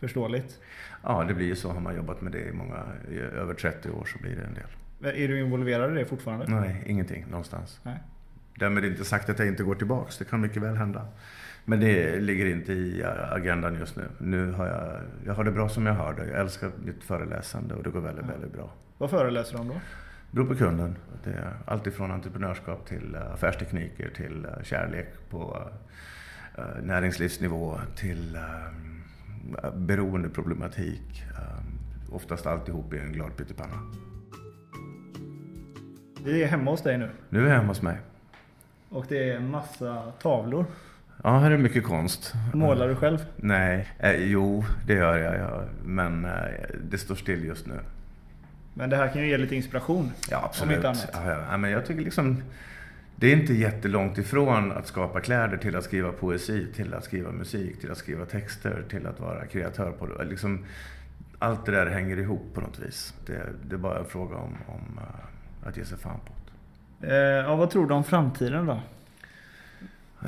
Förståeligt. 0.00 0.60
Ja, 1.02 1.24
det 1.28 1.34
blir 1.34 1.46
ju 1.46 1.56
så. 1.56 1.72
Har 1.72 1.80
man 1.80 1.96
jobbat 1.96 2.20
med 2.20 2.32
det 2.32 2.48
i 2.48 2.52
många, 2.52 2.82
i 3.10 3.18
över 3.18 3.54
30 3.54 3.90
år 3.90 4.04
så 4.04 4.18
blir 4.18 4.36
det 4.36 4.44
en 4.44 4.54
del. 4.54 5.22
Är 5.24 5.28
du 5.28 5.40
involverad 5.40 5.92
i 5.92 5.94
det 5.94 6.04
fortfarande? 6.04 6.46
Nej, 6.48 6.82
ingenting 6.86 7.26
någonstans. 7.30 7.80
Nej. 7.82 7.98
Därmed 8.58 8.84
inte 8.84 9.04
sagt 9.04 9.28
att 9.28 9.38
jag 9.38 9.48
inte 9.48 9.62
går 9.62 9.74
tillbaks. 9.74 10.18
Det 10.18 10.24
kan 10.24 10.40
mycket 10.40 10.62
väl 10.62 10.76
hända. 10.76 11.06
Men 11.68 11.80
det 11.80 12.20
ligger 12.20 12.46
inte 12.46 12.72
i 12.72 13.04
agendan 13.30 13.74
just 13.74 13.96
nu. 13.96 14.04
Nu 14.18 14.52
har 14.52 14.66
jag, 14.66 15.00
jag 15.26 15.34
har 15.34 15.44
det 15.44 15.50
bra 15.50 15.68
som 15.68 15.86
jag 15.86 15.94
har 15.94 16.14
det. 16.14 16.26
Jag 16.26 16.40
älskar 16.40 16.70
mitt 16.84 17.04
föreläsande 17.04 17.74
och 17.74 17.82
det 17.82 17.90
går 17.90 18.00
väldigt, 18.00 18.26
väldigt 18.26 18.52
bra. 18.52 18.70
Vad 18.98 19.10
föreläser 19.10 19.54
du 19.54 19.60
om 19.60 19.68
då? 19.68 19.74
Det 19.74 20.36
beror 20.36 20.46
på 20.46 20.54
kunden. 20.54 20.96
Det 21.24 21.30
är 21.30 21.52
allt 21.64 21.86
ifrån 21.86 22.10
entreprenörskap 22.10 22.86
till 22.86 23.14
eh, 23.14 23.32
affärstekniker 23.32 24.10
till 24.10 24.44
eh, 24.44 24.62
kärlek 24.62 25.08
på 25.30 25.68
eh, 26.58 26.64
näringslivsnivå 26.82 27.78
till 27.96 28.38
beroendeproblematik. 29.74 31.22
Oftast 32.12 32.46
alltihop 32.46 32.94
i 32.94 32.98
en 32.98 33.12
glad 33.12 33.36
pyttipanna. 33.36 33.92
Vi 36.24 36.42
är 36.42 36.46
hemma 36.46 36.70
hos 36.70 36.82
dig 36.82 36.98
nu. 36.98 37.10
Nu 37.28 37.44
är 37.44 37.48
jag 37.48 37.56
hemma 37.56 37.68
hos 37.68 37.82
mig. 37.82 37.98
Och 38.88 39.06
det 39.08 39.30
är 39.30 39.36
en 39.36 39.50
massa 39.50 40.12
tavlor. 40.22 40.64
Ja, 41.26 41.38
här 41.38 41.50
är 41.50 41.58
mycket 41.58 41.84
konst. 41.84 42.34
Målar 42.54 42.88
du 42.88 42.94
själv? 42.94 43.18
Nej, 43.36 43.88
eh, 43.98 44.16
jo 44.16 44.64
det 44.86 44.94
gör 44.94 45.18
jag. 45.18 45.34
Ja. 45.36 45.62
Men 45.84 46.24
eh, 46.24 46.30
det 46.90 46.98
står 46.98 47.14
still 47.14 47.44
just 47.44 47.66
nu. 47.66 47.74
Men 48.74 48.90
det 48.90 48.96
här 48.96 49.08
kan 49.08 49.22
ju 49.22 49.28
ge 49.28 49.38
lite 49.38 49.56
inspiration. 49.56 50.12
Ja, 50.30 50.44
absolut. 50.44 50.84
Ja, 50.84 51.46
ja. 51.50 51.56
Men 51.56 51.70
jag 51.70 51.86
tycker 51.86 52.02
liksom... 52.02 52.42
Det 53.16 53.26
är 53.26 53.36
inte 53.36 53.54
jättelångt 53.54 54.18
ifrån 54.18 54.72
att 54.72 54.86
skapa 54.86 55.20
kläder 55.20 55.56
till 55.56 55.76
att 55.76 55.84
skriva 55.84 56.12
poesi, 56.12 56.66
till 56.76 56.94
att 56.94 57.04
skriva 57.04 57.32
musik, 57.32 57.80
till 57.80 57.90
att 57.90 57.98
skriva 57.98 58.24
texter, 58.24 58.84
till 58.90 59.06
att 59.06 59.20
vara 59.20 59.46
kreatör 59.46 59.90
på 59.90 60.06
det. 60.06 60.24
Liksom, 60.24 60.64
allt 61.38 61.66
det 61.66 61.72
där 61.72 61.86
hänger 61.86 62.16
ihop 62.16 62.54
på 62.54 62.60
något 62.60 62.78
vis. 62.78 63.14
Det, 63.26 63.42
det 63.68 63.74
är 63.74 63.78
bara 63.78 63.98
en 63.98 64.04
fråga 64.04 64.36
om, 64.36 64.56
om 64.66 64.98
uh, 64.98 65.68
att 65.68 65.76
ge 65.76 65.84
sig 65.84 65.98
fan 65.98 66.20
på 66.26 66.32
det. 67.00 67.08
Eh, 67.08 67.44
ja, 67.44 67.56
vad 67.56 67.70
tror 67.70 67.86
du 67.86 67.94
om 67.94 68.04
framtiden 68.04 68.66
då? 68.66 68.80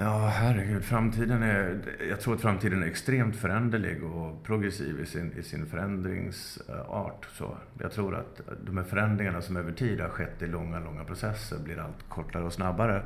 Ja, 0.01 0.27
herregud. 0.27 0.85
Framtiden 0.85 1.43
är... 1.43 1.79
Jag 2.09 2.21
tror 2.21 2.35
att 2.35 2.41
framtiden 2.41 2.83
är 2.83 2.87
extremt 2.87 3.37
föränderlig 3.37 4.05
och 4.05 4.45
progressiv 4.45 5.01
i 5.01 5.07
sin, 5.07 5.33
i 5.39 5.43
sin 5.43 5.67
förändringsart. 5.67 7.27
Så 7.33 7.57
jag 7.79 7.93
tror 7.93 8.17
att 8.17 8.41
de 8.65 8.77
här 8.77 8.85
förändringarna 8.85 9.43
som 9.43 9.57
över 9.57 9.73
tid 9.73 10.01
har 10.01 10.09
skett 10.09 10.43
i 10.43 10.47
långa, 10.47 10.81
långa 10.81 11.05
processer 11.05 11.59
blir 11.59 11.79
allt 11.79 12.09
kortare 12.09 12.45
och 12.45 12.53
snabbare. 12.53 13.03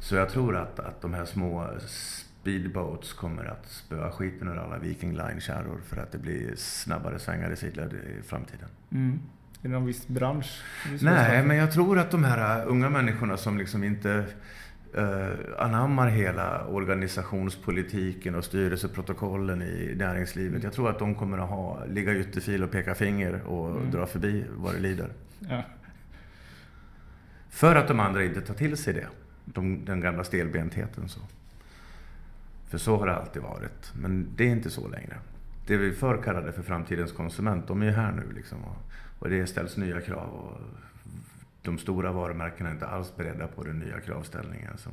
Så 0.00 0.14
jag 0.14 0.28
tror 0.28 0.56
att, 0.56 0.78
att 0.78 1.02
de 1.02 1.14
här 1.14 1.24
små 1.24 1.68
speedboats 1.88 3.12
kommer 3.12 3.44
att 3.44 3.66
spöa 3.66 4.10
skiten 4.10 4.48
ur 4.48 4.56
alla 4.58 4.78
Viking 4.78 5.12
Line-kärror 5.12 5.80
för 5.84 5.96
att 5.96 6.12
det 6.12 6.18
blir 6.18 6.52
snabbare 6.56 7.18
svängar 7.18 7.52
i 7.52 7.56
sidled 7.56 7.92
i 7.92 8.22
framtiden. 8.22 8.68
Mm. 8.90 9.20
Är 9.62 9.68
det 9.68 9.74
någon 9.74 9.86
viss 9.86 10.08
bransch? 10.08 10.62
Nej, 11.00 11.46
men 11.46 11.56
jag 11.56 11.72
tror 11.72 11.98
att 11.98 12.10
de 12.10 12.24
här 12.24 12.66
unga 12.66 12.90
människorna 12.90 13.36
som 13.36 13.58
liksom 13.58 13.84
inte 13.84 14.24
anammar 15.58 16.08
hela 16.08 16.66
organisationspolitiken 16.66 18.34
och 18.34 18.44
styrelseprotokollen 18.44 19.62
i 19.62 19.94
näringslivet. 19.96 20.50
Mm. 20.50 20.62
Jag 20.62 20.72
tror 20.72 20.90
att 20.90 20.98
de 20.98 21.14
kommer 21.14 21.38
att 21.38 21.48
ha, 21.48 21.84
ligga 21.84 22.14
ytterfil 22.14 22.64
och 22.64 22.70
peka 22.70 22.94
finger 22.94 23.42
och 23.46 23.70
mm. 23.70 23.90
dra 23.90 24.06
förbi 24.06 24.44
vad 24.56 24.74
det 24.74 24.80
lider. 24.80 25.08
Ja. 25.38 25.62
För 27.50 27.76
att 27.76 27.88
de 27.88 28.00
andra 28.00 28.24
inte 28.24 28.40
tar 28.40 28.54
till 28.54 28.76
sig 28.76 28.94
det. 28.94 29.06
De, 29.44 29.84
den 29.84 30.00
gamla 30.00 30.24
stelbentheten. 30.24 31.08
Så. 31.08 31.20
För 32.68 32.78
så 32.78 32.96
har 32.96 33.06
det 33.06 33.14
alltid 33.14 33.42
varit. 33.42 33.92
Men 33.94 34.26
det 34.36 34.44
är 34.44 34.48
inte 34.48 34.70
så 34.70 34.88
längre. 34.88 35.16
Det 35.66 35.76
vi 35.76 35.92
förr 35.92 36.22
kallade 36.24 36.52
för 36.52 36.62
framtidens 36.62 37.12
konsument, 37.12 37.68
de 37.68 37.82
är 37.82 37.86
ju 37.86 37.92
här 37.92 38.12
nu. 38.12 38.32
Liksom, 38.34 38.64
och, 38.64 38.76
och 39.18 39.30
det 39.30 39.46
ställs 39.46 39.76
nya 39.76 40.00
krav. 40.00 40.28
Och 40.28 40.60
de 41.62 41.78
stora 41.78 42.12
varumärkena 42.12 42.68
är 42.68 42.74
inte 42.74 42.86
alls 42.86 43.16
beredda 43.16 43.46
på 43.46 43.62
den 43.64 43.78
nya 43.78 44.00
kravställningen. 44.00 44.78
Så. 44.78 44.90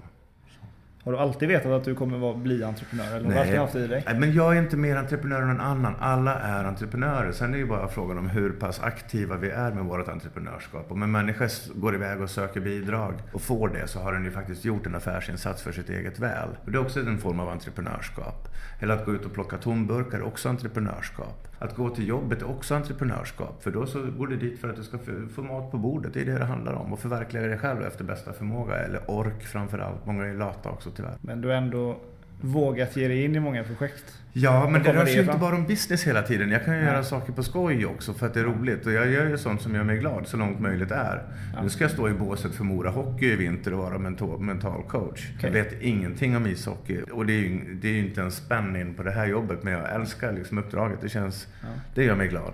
Har 1.10 1.14
du 1.14 1.20
alltid 1.20 1.48
vetat 1.50 1.72
att 1.72 1.84
du 1.84 1.96
kommer 1.96 2.32
att 2.32 2.38
bli 2.38 2.64
entreprenör? 2.64 3.16
Eller 3.16 3.38
har 3.38 3.46
du 3.46 3.58
haft 3.58 3.76
i 3.76 3.88
dig? 3.88 4.04
Nej, 4.06 4.20
men 4.20 4.34
jag 4.34 4.58
är 4.58 4.62
inte 4.62 4.78
mer 4.78 4.96
entreprenör 4.96 5.42
än 5.42 5.48
någon 5.48 5.60
annan. 5.60 5.96
Alla 6.00 6.40
är 6.40 6.66
entreprenörer. 6.66 7.32
Sen 7.32 7.50
är 7.50 7.54
det 7.54 7.58
ju 7.58 7.66
bara 7.66 7.88
frågan 7.88 8.18
om 8.18 8.30
hur 8.30 8.50
pass 8.50 8.80
aktiva 8.80 9.38
vi 9.38 9.50
är 9.50 9.72
med 9.72 9.86
vårt 9.86 10.08
entreprenörskap. 10.08 10.92
Om 10.92 11.04
en 11.04 11.12
människa 11.12 11.48
går 11.76 11.96
iväg 11.96 12.22
och 12.22 12.30
söker 12.30 12.62
bidrag 12.62 13.14
och 13.34 13.42
får 13.42 13.70
det 13.70 13.88
så 13.88 14.00
har 14.00 14.14
den 14.14 14.26
ju 14.26 14.32
faktiskt 14.32 14.66
gjort 14.66 14.86
en 14.86 14.96
affärsinsats 14.96 15.62
för 15.62 15.72
sitt 15.72 15.90
eget 15.90 16.20
väl. 16.20 16.50
Det 16.66 16.78
är 16.78 16.82
också 16.82 17.00
en 17.00 17.18
form 17.18 17.40
av 17.40 17.50
entreprenörskap. 17.50 18.48
Eller 18.80 18.94
att 18.94 19.06
gå 19.06 19.14
ut 19.14 19.26
och 19.26 19.34
plocka 19.34 19.58
tomburkar 19.58 20.18
är 20.18 20.28
också 20.28 20.50
entreprenörskap. 20.50 21.48
Att 21.60 21.76
gå 21.76 21.90
till 21.90 22.08
jobbet 22.08 22.42
är 22.42 22.50
också 22.50 22.76
entreprenörskap. 22.76 23.64
För 23.64 23.72
då 23.72 23.86
så 23.86 24.02
går 24.18 24.28
du 24.28 24.38
dit 24.38 24.62
för 24.62 24.70
att 24.70 24.76
du 24.76 24.84
ska 24.84 24.98
få 25.36 25.42
mat 25.42 25.72
på 25.72 25.78
bordet. 25.78 26.14
Det 26.14 26.22
är 26.22 26.26
det 26.26 26.38
det 26.38 26.46
handlar 26.46 26.74
om. 26.74 26.94
Och 26.94 27.00
förverkliga 27.00 27.44
dig 27.44 27.58
själv 27.58 27.84
efter 27.84 28.04
bästa 28.04 28.34
förmåga. 28.34 28.76
Eller 28.76 29.12
ork 29.12 29.44
framför 29.44 29.80
allt. 29.80 30.06
Många 30.06 30.26
är 30.26 30.34
lata 30.34 30.70
också 30.70 30.92
tyvärr. 31.00 31.18
Men 31.22 31.42
du 31.42 31.48
har 31.48 31.56
ändå 31.56 31.98
vågat 32.42 32.98
ge 32.98 33.08
dig 33.08 33.24
in 33.24 33.36
i 33.36 33.40
många 33.40 33.64
projekt. 33.64 34.14
Ja, 34.34 34.70
men 34.70 34.84
det 34.84 34.94
rör 34.94 35.06
sig 35.06 35.16
ju 35.16 35.22
inte 35.22 35.38
bara 35.38 35.56
om 35.56 35.68
business 35.68 36.04
hela 36.04 36.22
tiden. 36.22 36.52
Jag 36.52 36.66
kan 36.66 36.74
ju 36.74 36.80
ja. 36.80 36.88
göra 36.88 37.04
saker 37.04 37.34
på 37.34 37.44
skoj 37.44 37.86
också 37.86 38.14
för 38.14 38.26
att 38.26 38.34
det 38.34 38.40
är 38.40 38.44
roligt. 38.44 38.86
Och 38.86 38.92
jag 38.92 39.12
gör 39.12 39.30
ju 39.30 39.38
sånt 39.38 39.62
som 39.62 39.76
gör 39.76 39.84
mig 39.84 39.98
glad 39.98 40.28
så 40.28 40.38
långt 40.38 40.60
möjligt 40.60 40.92
är. 40.92 41.24
Ja. 41.56 41.64
Nu 41.64 41.70
ska 41.70 41.84
jag 41.84 41.92
stå 41.92 42.10
i 42.10 42.14
båset 42.14 42.54
för 42.56 42.64
Mora 42.64 42.90
Hockey 42.90 43.26
i 43.26 43.36
vinter 43.36 43.74
och 43.74 43.80
vara 43.80 43.98
mental, 43.98 44.40
mental 44.40 44.84
coach. 44.84 45.30
Okay. 45.38 45.50
Jag 45.50 45.64
vet 45.64 45.82
ingenting 45.82 46.38
om 46.38 46.48
ishockey. 46.48 47.02
Och 47.02 47.26
det 47.26 47.34
är 47.34 47.38
ju, 47.38 47.80
det 47.82 47.88
är 47.88 47.94
ju 47.94 48.00
inte 48.00 48.22
en 48.22 48.32
spänn 48.32 48.76
in 48.76 48.94
på 48.94 49.04
det 49.04 49.12
här 49.12 49.28
jobbet. 49.28 49.64
Men 49.64 49.74
jag 49.74 49.96
älskar 49.96 50.34
liksom 50.34 50.58
uppdraget. 50.58 51.02
Det 51.02 51.10
känns... 51.10 51.48
Ja. 51.62 51.68
Det 51.96 52.04
gör 52.04 52.16
mig 52.16 52.28
glad. 52.28 52.54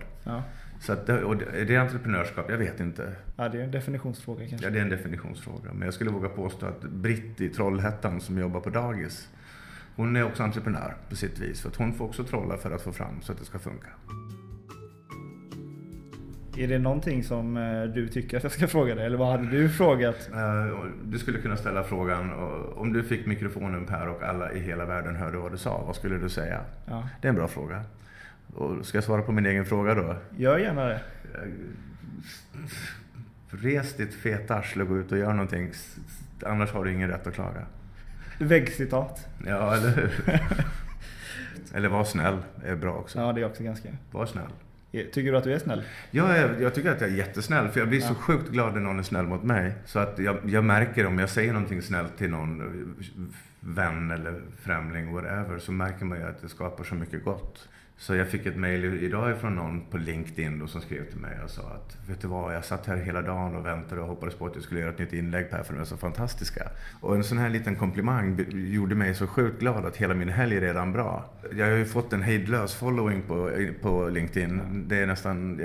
Så 0.79 0.93
att, 0.93 1.09
och 1.09 1.41
är 1.53 1.65
det 1.65 1.77
entreprenörskap? 1.77 2.45
Jag 2.49 2.57
vet 2.57 2.79
inte. 2.79 3.11
Ja, 3.35 3.49
det 3.49 3.59
är 3.59 3.63
en 3.63 3.71
definitionsfråga 3.71 4.47
kanske. 4.47 4.67
Ja, 4.67 4.71
det 4.71 4.79
är 4.79 4.83
en 4.83 4.89
definitionsfråga. 4.89 5.73
Men 5.73 5.81
jag 5.81 5.93
skulle 5.93 6.09
våga 6.09 6.29
påstå 6.29 6.65
att 6.65 6.81
Britt 6.81 7.41
i 7.41 7.49
Trollhättan 7.49 8.21
som 8.21 8.37
jobbar 8.39 8.59
på 8.59 8.69
dagis, 8.69 9.29
hon 9.95 10.15
är 10.15 10.23
också 10.23 10.43
entreprenör 10.43 10.95
på 11.09 11.15
sitt 11.15 11.39
vis. 11.39 11.61
För 11.61 11.69
att 11.69 11.75
hon 11.75 11.93
får 11.93 12.05
också 12.05 12.23
trolla 12.23 12.57
för 12.57 12.71
att 12.71 12.81
få 12.81 12.91
fram 12.91 13.21
så 13.21 13.31
att 13.31 13.39
det 13.39 13.45
ska 13.45 13.59
funka. 13.59 13.87
Är 16.57 16.67
det 16.67 16.79
någonting 16.79 17.23
som 17.23 17.57
eh, 17.57 17.83
du 17.83 18.07
tycker 18.07 18.37
att 18.37 18.43
jag 18.43 18.51
ska 18.51 18.67
fråga 18.67 18.95
dig? 18.95 19.05
Eller 19.05 19.17
vad 19.17 19.31
hade 19.31 19.49
du 19.49 19.69
frågat? 19.69 20.29
Eh, 20.33 20.85
du 21.03 21.19
skulle 21.19 21.39
kunna 21.39 21.57
ställa 21.57 21.83
frågan, 21.83 22.33
om 22.75 22.93
du 22.93 23.03
fick 23.03 23.25
mikrofonen 23.25 23.85
Per 23.85 24.09
och 24.09 24.23
alla 24.23 24.51
i 24.51 24.59
hela 24.59 24.85
världen 24.85 25.15
hörde 25.15 25.37
vad 25.37 25.51
du 25.51 25.57
sa, 25.57 25.83
vad 25.85 25.95
skulle 25.95 26.17
du 26.17 26.29
säga? 26.29 26.61
Ja. 26.85 27.09
Det 27.21 27.27
är 27.27 27.29
en 27.29 27.35
bra 27.35 27.47
fråga. 27.47 27.83
Och 28.55 28.85
ska 28.85 28.97
jag 28.97 29.03
svara 29.03 29.21
på 29.21 29.31
min 29.31 29.45
egen 29.45 29.65
fråga 29.65 29.95
då? 29.95 30.15
Gör 30.37 30.57
gärna 30.57 30.85
det. 30.85 31.01
Res 33.49 33.93
ditt 33.93 34.13
feta 34.13 34.55
arsle 34.55 34.83
och 34.83 34.89
gå 34.89 34.97
ut 34.97 35.11
och 35.11 35.17
gör 35.17 35.33
någonting. 35.33 35.71
Annars 36.45 36.71
har 36.71 36.85
du 36.85 36.93
ingen 36.93 37.09
rätt 37.09 37.27
att 37.27 37.33
klaga. 37.33 37.65
Väggcitat. 38.39 39.27
Ja, 39.45 39.75
eller 39.75 39.89
hur? 39.89 40.39
eller 41.73 41.89
var 41.89 42.03
snäll 42.03 42.37
är 42.65 42.75
bra 42.75 42.93
också. 42.93 43.19
Ja, 43.19 43.33
det 43.33 43.41
är 43.41 43.45
också 43.45 43.63
ganska. 43.63 43.89
Var 44.11 44.25
snäll. 44.25 44.49
Tycker 44.91 45.31
du 45.31 45.37
att 45.37 45.43
du 45.43 45.53
är 45.53 45.59
snäll? 45.59 45.83
Ja, 46.11 46.37
jag, 46.37 46.61
jag 46.61 46.73
tycker 46.73 46.91
att 46.91 47.01
jag 47.01 47.09
är 47.09 47.15
jättesnäll. 47.15 47.69
För 47.69 47.79
jag 47.79 47.89
blir 47.89 48.01
ja. 48.01 48.07
så 48.07 48.15
sjukt 48.15 48.49
glad 48.49 48.73
när 48.73 48.81
någon 48.81 48.99
är 48.99 49.03
snäll 49.03 49.25
mot 49.25 49.43
mig. 49.43 49.73
Så 49.85 49.99
att 49.99 50.19
jag, 50.19 50.37
jag 50.45 50.63
märker 50.63 51.05
om 51.05 51.19
jag 51.19 51.29
säger 51.29 51.53
någonting 51.53 51.81
snällt 51.81 52.17
till 52.17 52.29
någon 52.29 52.95
vän 53.59 54.11
eller 54.11 54.41
främling, 54.61 55.13
whatever, 55.13 55.59
så 55.59 55.71
märker 55.71 56.05
man 56.05 56.17
ju 56.17 56.23
att 56.23 56.41
det 56.41 56.49
skapar 56.49 56.83
så 56.83 56.95
mycket 56.95 57.23
gott. 57.23 57.69
Så 57.97 58.15
jag 58.15 58.27
fick 58.27 58.45
ett 58.45 58.55
mejl 58.55 59.03
idag 59.03 59.37
från 59.37 59.55
någon 59.55 59.85
på 59.85 59.97
LinkedIn 59.97 60.59
då 60.59 60.67
som 60.67 60.81
skrev 60.81 61.09
till 61.09 61.19
mig 61.19 61.37
och 61.43 61.49
sa 61.49 61.61
att 61.61 62.09
vet 62.09 62.21
du 62.21 62.27
vad, 62.27 62.55
jag 62.55 62.65
satt 62.65 62.85
här 62.85 62.97
hela 62.97 63.21
dagen 63.21 63.55
och 63.55 63.65
väntade 63.65 64.01
och 64.01 64.07
hoppades 64.07 64.35
på 64.35 64.45
att 64.45 64.55
jag 64.55 64.63
skulle 64.63 64.79
göra 64.79 64.91
ett 64.91 64.99
nytt 64.99 65.13
inlägg 65.13 65.49
Per 65.49 65.63
för 65.63 65.73
de 65.73 65.79
är 65.79 65.85
så 65.85 65.97
fantastiska. 65.97 66.69
Och 67.01 67.15
en 67.15 67.23
sån 67.23 67.37
här 67.37 67.49
liten 67.49 67.75
komplimang 67.75 68.45
gjorde 68.49 68.95
mig 68.95 69.15
så 69.15 69.27
sjukt 69.27 69.59
glad 69.59 69.85
att 69.85 69.97
hela 69.97 70.13
min 70.13 70.29
helg 70.29 70.57
är 70.57 70.61
redan 70.61 70.93
bra. 70.93 71.29
Jag 71.51 71.65
har 71.65 71.73
ju 71.73 71.85
fått 71.85 72.13
en 72.13 72.21
hejdlös 72.21 72.75
following 72.75 73.21
på, 73.21 73.51
på 73.81 74.09
LinkedIn. 74.09 74.85
Det 74.87 74.99
är 74.99 75.07
nästan 75.07 75.61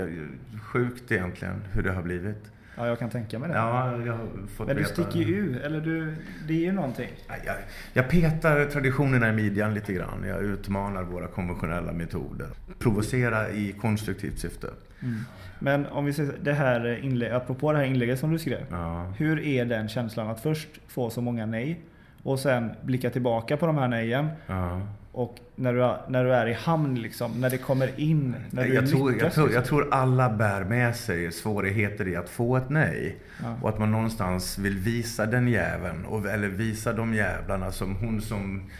sjukt 0.62 1.12
egentligen 1.12 1.62
hur 1.72 1.82
det 1.82 1.92
har 1.92 2.02
blivit. 2.02 2.52
Ja, 2.76 2.86
jag 2.86 2.98
kan 2.98 3.10
tänka 3.10 3.38
mig 3.38 3.48
det. 3.48 3.54
Ja, 3.54 4.02
jag 4.06 4.12
har 4.12 4.66
Men 4.66 4.76
du 4.76 4.84
sticker 4.84 5.18
ju 5.18 5.34
ur, 5.34 5.62
eller 5.62 5.80
du, 5.80 6.16
det 6.48 6.52
är 6.52 6.60
ju 6.60 6.72
någonting. 6.72 7.10
Jag, 7.44 7.56
jag 7.92 8.08
petar 8.08 8.64
traditionerna 8.64 9.28
i 9.28 9.32
midjan 9.32 9.74
lite 9.74 9.92
grann. 9.92 10.24
Jag 10.28 10.42
utmanar 10.42 11.02
våra 11.02 11.26
konventionella 11.26 11.92
metoder. 11.92 12.46
Provocera 12.78 13.50
i 13.50 13.72
konstruktivt 13.72 14.38
syfte. 14.38 14.66
Mm. 15.02 15.20
Men 15.58 15.86
om 15.86 16.04
vi 16.04 16.12
ser 16.12 16.32
det 16.42 16.52
här 16.52 17.04
inlägget, 17.04 17.36
apropå 17.36 17.72
det 17.72 17.78
här 17.78 17.84
inlägget 17.84 18.18
som 18.18 18.32
du 18.32 18.38
skrev. 18.38 18.66
Ja. 18.70 19.12
Hur 19.18 19.40
är 19.44 19.64
den 19.64 19.88
känslan 19.88 20.28
att 20.28 20.40
först 20.40 20.68
få 20.88 21.10
så 21.10 21.20
många 21.20 21.46
nej 21.46 21.80
och 22.22 22.38
sen 22.38 22.70
blicka 22.82 23.10
tillbaka 23.10 23.56
på 23.56 23.66
de 23.66 23.78
här 23.78 23.88
nejen 23.88 24.28
ja. 24.46 24.80
Och 25.12 25.38
när 25.56 25.72
du, 25.72 26.12
när 26.12 26.24
du 26.24 26.34
är 26.34 26.46
i 26.46 26.52
hamn, 26.52 26.94
liksom, 26.94 27.40
när 27.40 27.50
det 27.50 27.58
kommer 27.58 28.00
in, 28.00 28.36
när 28.50 28.64
du 28.64 28.74
jag, 28.74 28.88
tror, 28.90 29.10
lyckas, 29.10 29.22
jag, 29.22 29.32
tror, 29.32 29.52
jag 29.52 29.64
tror 29.64 29.94
alla 29.94 30.30
bär 30.30 30.64
med 30.64 30.96
sig 30.96 31.32
svårigheter 31.32 32.08
i 32.08 32.16
att 32.16 32.28
få 32.28 32.56
ett 32.56 32.70
nej. 32.70 33.16
Ja. 33.42 33.56
Och 33.62 33.68
att 33.68 33.78
man 33.78 33.92
någonstans 33.92 34.58
vill 34.58 34.78
visa 34.78 35.26
den 35.26 35.48
jäveln, 35.48 36.04
och, 36.04 36.26
eller 36.26 36.48
visa 36.48 36.92
de 36.92 37.14
jävlarna 37.14 37.72
som 37.72 37.96
hon 37.96 38.20
som 38.20 38.70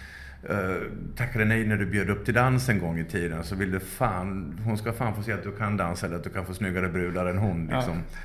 uh, 0.51 0.77
tackade 1.17 1.45
nej 1.45 1.67
när 1.67 1.77
du 1.77 1.87
bjöd 1.87 2.11
upp 2.11 2.25
till 2.25 2.35
dans 2.35 2.69
en 2.69 2.79
gång 2.79 2.99
i 2.99 3.05
tiden. 3.05 3.45
Så 3.45 3.55
vill 3.55 3.71
du 3.71 3.81
fan, 3.81 4.61
hon 4.65 4.79
ska 4.79 4.93
fan 4.93 5.15
få 5.15 5.23
se 5.23 5.33
att 5.33 5.43
du 5.43 5.53
kan 5.53 5.77
dansa 5.77 6.07
eller 6.07 6.17
att 6.17 6.25
du 6.25 6.31
kan 6.31 6.47
få 6.47 6.55
snyggare 6.55 6.89
brudar 6.89 7.27
än 7.27 7.39
hon. 7.39 7.61
Liksom. 7.61 7.95
Ja 7.95 8.17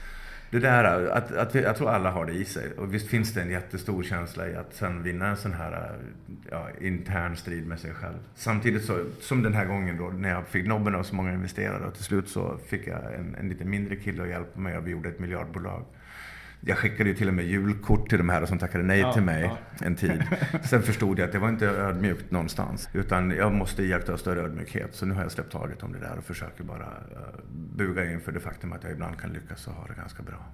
det 0.49 0.59
där, 0.59 1.07
att, 1.07 1.31
att 1.31 1.55
vi, 1.55 1.61
jag 1.61 1.75
tror 1.75 1.89
alla 1.89 2.11
har 2.11 2.25
det 2.25 2.33
i 2.33 2.45
sig. 2.45 2.71
Och 2.77 2.93
visst 2.93 3.07
finns 3.07 3.33
det 3.33 3.41
en 3.41 3.49
jättestor 3.49 4.03
känsla 4.03 4.49
i 4.49 4.55
att 4.55 4.73
sen 4.73 5.03
vinna 5.03 5.27
en 5.27 5.37
sån 5.37 5.53
här 5.53 5.91
ja, 6.51 6.67
intern 6.81 7.35
strid 7.35 7.67
med 7.67 7.79
sig 7.79 7.93
själv. 7.93 8.17
Samtidigt 8.35 8.85
så, 8.85 9.05
som 9.21 9.43
den 9.43 9.53
här 9.53 9.65
gången 9.65 9.97
då, 9.97 10.07
när 10.07 10.29
jag 10.29 10.47
fick 10.47 10.67
nobben 10.67 10.95
av 10.95 11.03
så 11.03 11.15
många 11.15 11.33
investerare 11.33 11.85
och 11.85 11.93
till 11.93 12.03
slut 12.03 12.29
så 12.29 12.57
fick 12.67 12.87
jag 12.87 13.13
en, 13.13 13.35
en 13.39 13.49
lite 13.49 13.65
mindre 13.65 13.95
kille 13.95 14.23
att 14.23 14.29
hjälpa 14.29 14.59
mig 14.59 14.77
och 14.77 14.87
vi 14.87 14.91
gjorde 14.91 15.09
ett 15.09 15.19
miljardbolag. 15.19 15.85
Jag 16.67 16.77
skickade 16.77 17.09
ju 17.09 17.15
till 17.15 17.27
och 17.27 17.33
med 17.33 17.45
julkort 17.45 18.09
till 18.09 18.17
de 18.17 18.29
här 18.29 18.45
som 18.45 18.59
tackade 18.59 18.83
nej 18.83 18.99
ja, 18.99 19.13
till 19.13 19.21
mig 19.21 19.43
ja. 19.43 19.85
en 19.85 19.95
tid. 19.95 20.23
Sen 20.63 20.81
förstod 20.81 21.19
jag 21.19 21.25
att 21.25 21.31
det 21.31 21.39
var 21.39 21.49
inte 21.49 21.65
ödmjukt 21.67 22.31
någonstans. 22.31 22.89
Utan 22.93 23.31
jag 23.31 23.53
måste 23.53 23.83
iaktta 23.83 24.17
större 24.17 24.41
ödmjukhet. 24.41 24.95
Så 24.95 25.05
nu 25.05 25.13
har 25.13 25.21
jag 25.21 25.31
släppt 25.31 25.51
taget 25.51 25.83
om 25.83 25.93
det 25.93 25.99
där 25.99 26.17
och 26.17 26.23
försöker 26.23 26.63
bara 26.63 26.85
uh, 26.85 27.39
buga 27.75 28.11
inför 28.11 28.31
det 28.31 28.39
faktum 28.39 28.73
att 28.73 28.83
jag 28.83 28.91
ibland 28.91 29.19
kan 29.19 29.33
lyckas 29.33 29.67
och 29.67 29.73
ha 29.73 29.87
det 29.87 29.93
ganska 29.93 30.23
bra. 30.23 30.45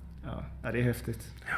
Ja, 0.64 0.72
det 0.72 0.80
är 0.80 0.84
häftigt. 0.84 1.34
Ja. 1.50 1.58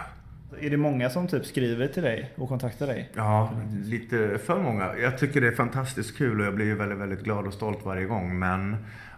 Är 0.59 0.69
det 0.69 0.77
många 0.77 1.09
som 1.09 1.27
typ 1.27 1.45
skriver 1.45 1.87
till 1.87 2.03
dig 2.03 2.33
och 2.35 2.49
kontaktar 2.49 2.87
dig? 2.87 3.11
Ja, 3.15 3.53
lite 3.83 4.37
för 4.37 4.61
många. 4.61 4.97
Jag 4.97 5.17
tycker 5.17 5.41
det 5.41 5.47
är 5.47 5.55
fantastiskt 5.55 6.17
kul 6.17 6.39
och 6.39 6.45
jag 6.45 6.55
blir 6.55 6.75
väldigt, 6.75 6.97
väldigt 6.97 7.23
glad 7.23 7.47
och 7.47 7.53
stolt 7.53 7.85
varje 7.85 8.05
gång. 8.05 8.39
Men 8.39 8.77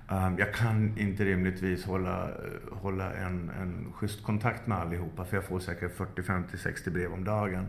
Um, 0.09 0.38
jag 0.38 0.53
kan 0.53 0.97
inte 0.97 1.25
rimligtvis 1.25 1.85
hålla, 1.85 2.29
hålla 2.71 3.13
en, 3.13 3.51
en 3.62 3.93
schysst 3.93 4.24
kontakt 4.24 4.67
med 4.67 4.77
allihopa 4.77 5.25
för 5.25 5.38
jag 5.38 5.43
får 5.43 5.59
säkert 5.59 5.97
40, 5.97 6.24
50, 6.24 6.57
60 6.57 6.89
brev 6.89 7.13
om 7.13 7.24
dagen. 7.24 7.67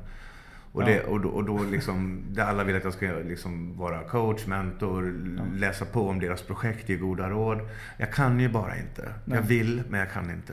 Och, 0.73 0.85
det, 0.85 1.05
och, 1.05 1.21
då, 1.21 1.29
och 1.29 1.45
då 1.45 1.65
liksom, 1.65 2.23
där 2.29 2.45
alla 2.45 2.65
vill 2.65 2.77
att 2.77 2.85
jag 2.85 2.93
ska 2.93 3.07
liksom 3.07 3.77
vara 3.77 4.05
coach, 4.05 4.47
mentor, 4.47 5.15
ja. 5.37 5.43
läsa 5.55 5.85
på 5.85 6.09
om 6.09 6.21
deras 6.21 6.43
projekt, 6.43 6.89
ge 6.89 6.97
goda 6.97 7.31
råd. 7.31 7.61
Jag 7.97 8.13
kan 8.13 8.41
ju 8.41 8.49
bara 8.49 8.77
inte. 8.77 9.13
Nej. 9.25 9.39
Jag 9.39 9.47
vill, 9.47 9.83
men 9.89 10.01
jag 10.01 10.11
kan 10.11 10.31
inte. 10.31 10.53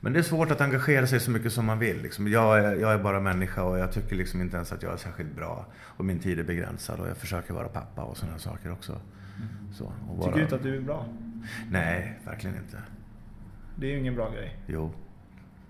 Men 0.00 0.12
det 0.12 0.18
är 0.18 0.22
svårt 0.22 0.50
att 0.50 0.60
engagera 0.60 1.06
sig 1.06 1.20
så 1.20 1.30
mycket 1.30 1.52
som 1.52 1.66
man 1.66 1.78
vill. 1.78 2.02
Liksom. 2.02 2.28
Jag, 2.28 2.58
är, 2.58 2.76
jag 2.76 2.92
är 2.92 2.98
bara 2.98 3.20
människa 3.20 3.62
och 3.62 3.78
jag 3.78 3.92
tycker 3.92 4.16
liksom 4.16 4.40
inte 4.40 4.56
ens 4.56 4.72
att 4.72 4.82
jag 4.82 4.92
är 4.92 4.96
särskilt 4.96 5.36
bra. 5.36 5.66
Och 5.80 6.04
min 6.04 6.18
tid 6.18 6.38
är 6.38 6.44
begränsad 6.44 7.00
och 7.00 7.08
jag 7.08 7.16
försöker 7.16 7.54
vara 7.54 7.68
pappa 7.68 8.02
och 8.02 8.16
sådana 8.16 8.38
saker 8.38 8.72
också. 8.72 9.00
Så, 9.72 9.92
vara... 10.08 10.26
Tycker 10.26 10.36
du 10.36 10.42
inte 10.42 10.54
att 10.54 10.62
du 10.62 10.76
är 10.76 10.80
bra? 10.80 11.06
Nej, 11.70 12.18
verkligen 12.24 12.56
inte. 12.56 12.78
Det 13.76 13.86
är 13.86 13.90
ju 13.90 13.98
ingen 13.98 14.14
bra 14.14 14.30
grej. 14.30 14.56
Jo. 14.66 14.92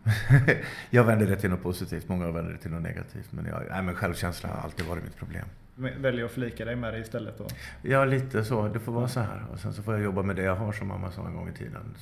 jag 0.90 1.04
vänder 1.04 1.26
det 1.26 1.36
till 1.36 1.50
något 1.50 1.62
positivt, 1.62 2.08
många 2.08 2.30
vänder 2.30 2.52
det 2.52 2.58
till 2.58 2.70
något 2.70 2.82
negativt. 2.82 3.32
Men, 3.32 3.44
jag, 3.46 3.62
nej, 3.70 3.82
men 3.82 3.94
självkänsla 3.94 4.48
har 4.48 4.62
alltid 4.62 4.86
varit 4.86 5.04
mitt 5.04 5.16
problem. 5.16 5.44
Väljer 5.74 6.24
att 6.24 6.30
förlika 6.30 6.64
dig 6.64 6.76
med 6.76 6.94
det 6.94 6.98
istället 6.98 7.38
då? 7.38 7.46
Ja, 7.82 8.04
lite 8.04 8.44
så. 8.44 8.68
Det 8.68 8.80
får 8.80 8.92
vara 8.92 9.08
så 9.08 9.20
här. 9.20 9.46
Och 9.52 9.58
sen 9.58 9.72
så 9.72 9.82
får 9.82 9.94
jag 9.94 10.02
jobba 10.02 10.22
med 10.22 10.36
det 10.36 10.42
jag 10.42 10.56
har 10.56 10.72
som 10.72 10.88
mamma 10.88 11.10
sa 11.10 11.26
en 11.26 11.34
gång 11.34 11.48
i 11.48 11.52
tiden. 11.52 11.94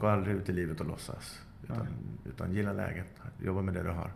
Gå 0.00 0.06
aldrig 0.06 0.36
ut 0.36 0.48
i 0.48 0.52
livet 0.52 0.80
och 0.80 0.86
låtsas. 0.86 1.42
Utan, 1.64 1.86
utan 2.28 2.52
gilla 2.52 2.72
läget. 2.72 3.06
Jobba 3.42 3.62
med 3.62 3.74
det 3.74 3.82
du 3.82 3.90
har. 3.90 4.10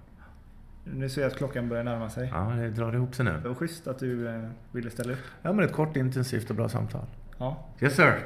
Nu 0.84 1.08
ser 1.08 1.22
jag 1.22 1.30
att 1.30 1.36
klockan 1.36 1.68
börjar 1.68 1.84
närma 1.84 2.10
sig. 2.10 2.28
Ja, 2.32 2.52
det 2.56 2.70
drar 2.70 2.94
ihop 2.94 3.14
sig 3.14 3.24
nu. 3.24 3.40
Det 3.42 3.48
var 3.48 3.54
schysst 3.54 3.86
att 3.86 3.98
du 3.98 4.28
eh, 4.28 4.42
ville 4.72 4.90
ställa 4.90 5.12
upp. 5.12 5.18
Ja, 5.42 5.52
men 5.52 5.64
ett 5.64 5.72
kort, 5.72 5.96
intensivt 5.96 6.50
och 6.50 6.56
bra 6.56 6.68
samtal. 6.68 7.06
Ja. 7.38 7.66
Yes 7.80 7.96
sir. 7.96 8.18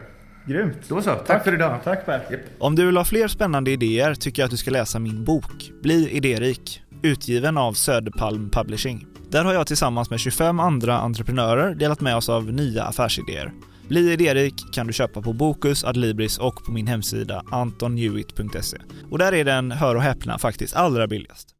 Grymt. 0.46 0.88
Då 0.88 1.02
så. 1.02 1.10
Tack, 1.10 1.26
Tack 1.26 1.44
för 1.44 1.54
idag. 1.54 1.78
Tack 1.84 2.06
Per. 2.06 2.26
Yep. 2.30 2.40
Om 2.58 2.74
du 2.74 2.86
vill 2.86 2.96
ha 2.96 3.04
fler 3.04 3.28
spännande 3.28 3.70
idéer 3.70 4.14
tycker 4.14 4.42
jag 4.42 4.44
att 4.44 4.50
du 4.50 4.56
ska 4.56 4.70
läsa 4.70 4.98
min 4.98 5.24
bok 5.24 5.70
Bli 5.82 6.10
idérik, 6.10 6.82
utgiven 7.02 7.58
av 7.58 7.72
Söderpalm 7.72 8.50
Publishing. 8.50 9.06
Där 9.30 9.44
har 9.44 9.54
jag 9.54 9.66
tillsammans 9.66 10.10
med 10.10 10.20
25 10.20 10.60
andra 10.60 10.98
entreprenörer 10.98 11.74
delat 11.74 12.00
med 12.00 12.16
oss 12.16 12.28
av 12.28 12.52
nya 12.52 12.84
affärsidéer. 12.84 13.52
Bli 13.88 14.12
idérik 14.12 14.54
kan 14.72 14.86
du 14.86 14.92
köpa 14.92 15.22
på 15.22 15.32
Bokus, 15.32 15.84
Adlibris 15.84 16.38
och 16.38 16.64
på 16.64 16.72
min 16.72 16.86
hemsida 16.86 17.42
antonhewitt.se. 17.50 18.78
Och 19.10 19.18
där 19.18 19.34
är 19.34 19.44
den, 19.44 19.70
hör 19.72 19.94
och 19.94 20.02
häpna, 20.02 20.38
faktiskt 20.38 20.76
allra 20.76 21.06
billigast. 21.06 21.54